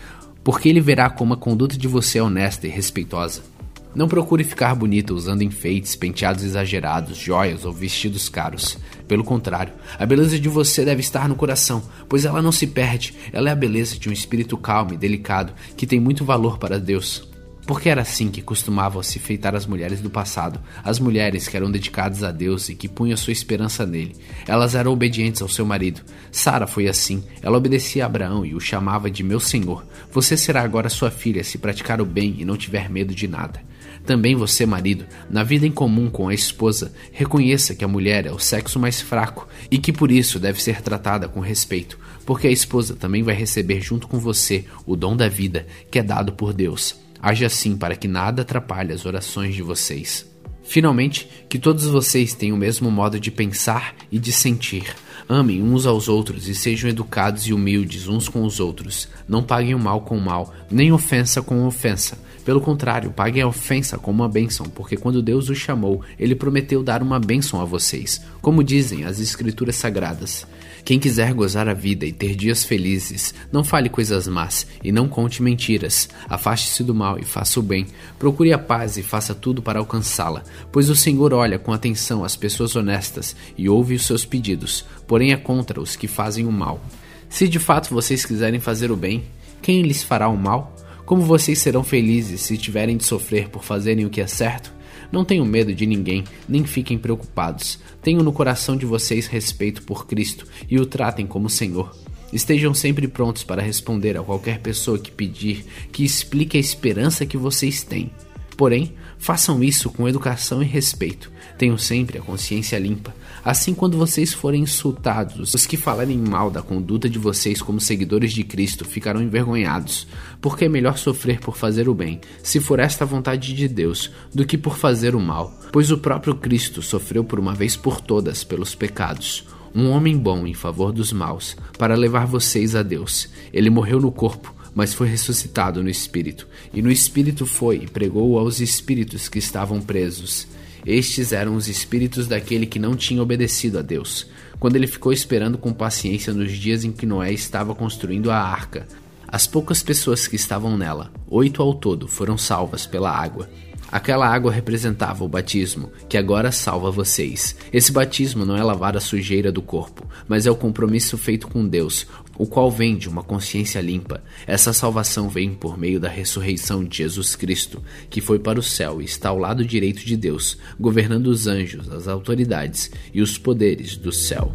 porque 0.45 0.69
ele 0.69 0.81
verá 0.81 1.09
como 1.09 1.33
a 1.33 1.39
conduta 1.39 1.77
de 1.77 1.89
você 1.89 2.19
é 2.19 2.23
honesta 2.23 2.67
e 2.67 2.71
respeitosa. 2.71 3.56
Não 3.97 4.07
procure 4.07 4.45
ficar 4.45 4.75
bonita 4.75 5.15
usando 5.15 5.41
enfeites, 5.41 5.97
penteados 5.97 6.45
exagerados, 6.45 7.17
joias 7.17 7.65
ou 7.65 7.73
vestidos 7.73 8.29
caros. 8.29 8.77
Pelo 9.09 9.25
contrário, 9.25 9.73
a 9.99 10.05
beleza 10.05 10.39
de 10.39 10.51
você 10.51 10.85
deve 10.85 11.01
estar 11.01 11.27
no 11.27 11.35
coração, 11.35 11.83
pois 12.07 12.27
ela 12.27 12.43
não 12.43 12.53
se 12.53 12.67
perde. 12.67 13.15
Ela 13.33 13.49
é 13.49 13.53
a 13.53 13.57
beleza 13.57 13.99
de 13.99 14.11
um 14.11 14.13
espírito 14.13 14.59
calmo 14.59 14.93
e 14.93 14.99
delicado 14.99 15.55
que 15.79 15.87
tem 15.87 15.99
muito 15.99 16.27
valor 16.27 16.59
para 16.59 16.79
Deus. 16.79 17.27
Porque 17.67 17.89
era 17.89 18.03
assim 18.03 18.29
que 18.29 18.43
costumavam 18.43 19.03
se 19.03 19.19
feitar 19.19 19.57
as 19.57 19.65
mulheres 19.65 20.03
do 20.03 20.11
passado, 20.11 20.61
as 20.85 21.01
mulheres 21.01 21.49
que 21.49 21.57
eram 21.57 21.71
dedicadas 21.71 22.23
a 22.23 22.31
Deus 22.31 22.69
e 22.69 22.75
que 22.75 22.89
punham 22.89 23.17
sua 23.17 23.33
esperança 23.33 23.87
nele. 23.87 24.15
Elas 24.47 24.75
eram 24.75 24.93
obedientes 24.93 25.41
ao 25.41 25.49
seu 25.49 25.65
marido. 25.65 26.03
Sara 26.31 26.67
foi 26.67 26.87
assim. 26.87 27.25
Ela 27.41 27.57
obedecia 27.57 28.05
a 28.05 28.07
Abraão 28.07 28.45
e 28.45 28.55
o 28.55 28.61
chamava 28.61 29.11
de 29.11 29.23
meu 29.23 29.41
senhor. 29.41 29.87
Você 30.13 30.37
será 30.37 30.61
agora 30.61 30.91
sua 30.91 31.11
filha 31.11 31.43
se 31.43 31.57
praticar 31.57 31.99
o 31.99 32.05
bem 32.05 32.37
e 32.39 32.45
não 32.45 32.59
tiver 32.59 32.91
medo 32.91 33.15
de 33.15 33.27
nada. 33.27 33.65
Também 34.07 34.37
você, 34.37 34.65
marido, 34.65 35.05
na 35.29 35.43
vida 35.43 35.67
em 35.67 35.73
comum 35.73 36.09
com 36.09 36.29
a 36.29 36.35
esposa, 36.35 36.93
reconheça 37.11 37.75
que 37.75 37.85
a 37.85 37.89
mulher 37.89 38.25
é 38.25 38.31
o 38.31 38.39
sexo 38.39 38.79
mais 38.79 39.01
fraco 39.01 39.49
e 39.69 39.79
que 39.79 39.93
por 39.93 40.13
isso 40.13 40.39
deve 40.39 40.63
ser 40.63 40.81
tratada 40.81 41.29
com 41.29 41.41
respeito, 41.41 41.99
porque 42.25 42.47
a 42.47 42.51
esposa 42.51 42.95
também 42.95 43.25
vai 43.25 43.35
receber 43.35 43.81
junto 43.81 44.07
com 44.07 44.21
você 44.21 44.65
o 44.87 44.95
dom 44.95 45.17
da 45.17 45.29
vida 45.29 45.67
que 45.91 45.99
é 45.99 46.05
dado 46.05 46.33
por 46.33 46.53
Deus. 46.53 46.95
Haja 47.21 47.47
assim 47.47 47.77
para 47.77 47.97
que 47.97 48.07
nada 48.07 48.43
atrapalhe 48.43 48.93
as 48.93 49.05
orações 49.05 49.57
de 49.57 49.63
vocês. 49.63 50.25
Finalmente, 50.63 51.29
que 51.49 51.59
todos 51.59 51.87
vocês 51.87 52.33
tenham 52.33 52.57
o 52.57 52.61
mesmo 52.61 52.91
modo 52.91 53.19
de 53.19 53.33
pensar 53.33 53.95
e 54.11 54.21
de 54.21 54.31
sentir. 54.33 54.95
Amem 55.29 55.63
uns 55.63 55.85
aos 55.85 56.09
outros 56.09 56.47
e 56.47 56.55
sejam 56.55 56.89
educados 56.89 57.49
e 57.49 57.53
humildes 57.53 58.07
uns 58.07 58.29
com 58.29 58.45
os 58.45 58.61
outros. 58.61 59.09
Não 59.29 59.43
paguem 59.43 59.75
o 59.75 59.79
mal 59.79 60.03
com 60.03 60.17
o 60.17 60.21
mal, 60.21 60.55
nem 60.71 60.93
ofensa 60.93 61.43
com 61.43 61.67
ofensa 61.67 62.26
pelo 62.47 62.61
contrário, 62.61 63.11
paguem 63.11 63.43
a 63.43 63.49
ofensa 63.49 63.99
como 63.99 64.23
uma 64.23 64.29
bênção, 64.29 64.67
porque 64.67 64.97
quando 64.97 65.21
Deus 65.21 65.49
os 65.49 65.59
chamou, 65.59 66.03
ele 66.17 66.37
prometeu 66.37 66.81
dar 66.81 67.03
uma 67.03 67.19
bênção 67.19 67.61
a 67.61 67.65
vocês, 67.65 68.21
como 68.41 68.63
dizem 68.63 69.05
as 69.05 69.19
Escrituras 69.19 69.75
Sagradas. 69.75 70.47
Quem 70.85 71.01
quiser 71.01 71.35
gozar 71.35 71.69
a 71.69 71.75
vida 71.75 72.07
e 72.07 72.13
ter 72.13 72.37
dias 72.37 72.65
felizes, 72.65 73.35
não 73.51 73.65
fale 73.65 73.89
coisas 73.89 74.29
más 74.29 74.65
e 74.85 74.93
não 74.93 75.09
conte 75.09 75.43
mentiras. 75.43 76.09
Afaste-se 76.29 76.85
do 76.85 76.95
mal 76.95 77.19
e 77.19 77.25
faça 77.25 77.59
o 77.59 77.63
bem. 77.65 77.89
Procure 78.17 78.53
a 78.53 78.59
paz 78.59 78.97
e 78.97 79.03
faça 79.03 79.35
tudo 79.35 79.61
para 79.61 79.81
alcançá-la, 79.81 80.45
pois 80.71 80.89
o 80.89 80.95
Senhor 80.95 81.35
olha 81.35 81.59
com 81.59 81.73
atenção 81.73 82.25
as 82.25 82.37
pessoas 82.37 82.77
honestas 82.77 83.35
e 83.59 83.69
ouve 83.69 83.97
os 83.97 84.07
seus 84.07 84.25
pedidos, 84.25 84.85
porém 85.09 85.33
é 85.33 85.37
contra 85.37 85.81
os 85.81 85.97
que 85.97 86.07
fazem 86.07 86.47
o 86.47 86.53
mal. 86.53 86.81
Se 87.29 87.49
de 87.49 87.59
fato 87.59 87.93
vocês 87.93 88.25
quiserem 88.25 88.61
fazer 88.61 88.93
o 88.93 88.97
bem, 88.97 89.25
quem 89.61 89.83
lhes 89.83 90.05
fará 90.05 90.29
o 90.29 90.37
mal? 90.37 90.86
Como 91.07 91.23
vocês 91.23 91.61
serão 91.61 91.85
felizes 91.85 92.41
se 92.41 92.59
tiverem 92.59 92.97
de 92.97 93.05
sofrer 93.05 93.49
por 93.49 93.63
fazerem 93.63 94.05
o 94.05 94.11
que 94.11 94.21
é 94.21 94.27
certo? 94.27 94.75
Não 95.13 95.25
tenham 95.25 95.47
medo 95.47 95.73
de 95.73 95.87
ninguém, 95.87 96.25
nem 96.49 96.65
fiquem 96.65 96.99
preocupados. 96.99 97.79
Tenham 98.03 98.25
no 98.25 98.33
coração 98.33 98.77
de 98.77 98.85
vocês 98.85 99.29
respeito 99.29 99.85
por 99.85 100.09
Cristo 100.09 100.49
e 100.69 100.81
o 100.81 100.85
tratem 100.85 101.25
como 101.25 101.49
Senhor. 101.49 101.97
Estejam 102.33 102.75
sempre 102.75 103.07
prontos 103.07 103.45
para 103.45 103.63
responder 103.63 104.19
a 104.19 104.23
qualquer 104.23 104.59
pessoa 104.59 104.99
que 104.99 105.13
pedir 105.13 105.65
que 105.93 106.05
explique 106.05 106.57
a 106.57 106.61
esperança 106.61 107.25
que 107.25 107.37
vocês 107.37 107.85
têm. 107.85 108.11
Porém, 108.57 108.95
façam 109.17 109.63
isso 109.63 109.91
com 109.91 110.09
educação 110.09 110.61
e 110.61 110.67
respeito. 110.67 111.31
Tenham 111.59 111.79
sempre 111.79 112.19
a 112.19 112.23
consciência 112.23 112.79
limpa. 112.79 113.15
Assim, 113.45 113.75
quando 113.75 113.97
vocês 113.97 114.35
forem 114.35 114.63
insultados, 114.63 115.55
os 115.55 115.67
que 115.67 115.77
falarem 115.77 116.19
mal 116.19 116.51
da 116.51 116.63
conduta 116.63 117.09
de 117.09 117.19
vocês 117.19 117.63
como 117.63 117.81
seguidores 117.81 118.33
de 118.33 118.45
Cristo 118.45 118.85
ficarão 118.85 119.23
envergonhados, 119.23 120.07
porque 120.41 120.65
é 120.65 120.69
melhor 120.69 120.99
sofrer 120.99 121.41
por 121.41 121.57
fazer 121.57 121.89
o 121.89 121.95
bem, 121.95 122.21
se 122.43 122.61
for 122.61 122.79
esta 122.79 123.05
a 123.05 123.07
vontade 123.07 123.55
de 123.55 123.69
Deus, 123.69 124.11
do 124.35 124.45
que 124.45 124.59
por 124.59 124.77
fazer 124.77 125.15
o 125.15 125.21
mal, 125.21 125.57
pois 125.73 125.91
o 125.91 125.99
próprio 125.99 126.35
Cristo 126.35 126.83
sofreu 126.83 127.23
por 127.23 127.39
uma 127.39 127.55
vez 127.55 127.77
por 127.77 128.01
todas 128.01 128.43
pelos 128.43 128.75
pecados 128.75 129.47
um 129.77 129.91
homem 129.91 130.17
bom 130.17 130.47
em 130.47 130.55
favor 130.55 130.91
dos 130.91 131.13
maus, 131.13 131.55
para 131.77 131.95
levar 131.95 132.27
vocês 132.27 132.75
a 132.75 132.83
Deus. 132.83 133.29
Ele 133.53 133.69
morreu 133.69 134.01
no 134.01 134.11
corpo, 134.11 134.55
mas 134.75 134.95
foi 134.95 135.07
ressuscitado 135.07 135.83
no 135.83 135.91
espírito, 135.91 136.49
e 136.73 136.81
no 136.81 136.91
espírito 136.91 137.45
foi 137.45 137.77
e 137.77 137.87
pregou 137.87 138.39
aos 138.39 138.59
espíritos 138.59 139.29
que 139.29 139.39
estavam 139.39 139.83
presos. 139.83 140.47
Estes 140.87 141.33
eram 141.33 141.57
os 141.57 141.67
espíritos 141.67 142.29
daquele 142.29 142.65
que 142.65 142.79
não 142.79 142.95
tinha 142.95 143.21
obedecido 143.21 143.77
a 143.81 143.83
Deus, 143.83 144.29
quando 144.61 144.77
ele 144.77 144.87
ficou 144.87 145.13
esperando 145.13 145.59
com 145.59 145.73
paciência 145.73 146.33
nos 146.33 146.53
dias 146.53 146.85
em 146.85 146.93
que 146.93 147.05
Noé 147.05 147.33
estava 147.33 147.75
construindo 147.75 148.31
a 148.31 148.39
arca. 148.39 148.87
As 149.27 149.49
poucas 149.49 149.83
pessoas 149.83 150.29
que 150.29 150.37
estavam 150.37 150.79
nela, 150.79 151.11
oito 151.27 151.61
ao 151.61 151.75
todo, 151.75 152.07
foram 152.07 152.39
salvas 152.39 152.87
pela 152.87 153.11
água. 153.11 153.51
Aquela 153.91 154.29
água 154.29 154.53
representava 154.53 155.25
o 155.25 155.29
batismo, 155.29 155.91
que 156.09 156.19
agora 156.19 156.51
salva 156.51 156.91
vocês. 156.91 157.57
Esse 157.73 157.93
batismo 157.93 158.45
não 158.45 158.57
é 158.57 158.63
lavar 158.63 158.97
a 158.97 159.01
sujeira 159.01 159.53
do 159.53 159.63
corpo, 159.63 160.07
mas 160.29 160.47
é 160.47 160.51
o 160.51 160.57
compromisso 160.57 161.17
feito 161.17 161.49
com 161.49 161.67
Deus, 161.67 162.07
o 162.39 162.47
qual 162.47 162.71
vem 162.71 162.97
de 162.97 163.09
uma 163.09 163.23
consciência 163.23 163.81
limpa. 163.81 164.23
Essa 164.47 164.73
salvação 164.73 165.29
vem 165.29 165.55
por 165.55 165.79
meio 165.79 166.01
da 166.01 166.09
ressurreição 166.09 166.85
de 166.85 166.99
Jesus 166.99 167.37
Cristo, 167.37 167.83
que 168.11 168.21
foi 168.21 168.39
para 168.39 168.59
o 168.59 168.63
céu 168.63 169.01
e 169.01 169.05
está 169.05 169.29
ao 169.29 169.39
lado 169.39 169.65
direito 169.65 170.05
de 170.05 170.17
Deus, 170.17 170.59
governando 170.79 171.29
os 171.29 171.47
anjos, 171.47 171.91
as 171.91 172.09
autoridades 172.09 172.91
e 173.15 173.23
os 173.23 173.39
poderes 173.39 173.97
do 173.97 174.13
céu. 174.13 174.53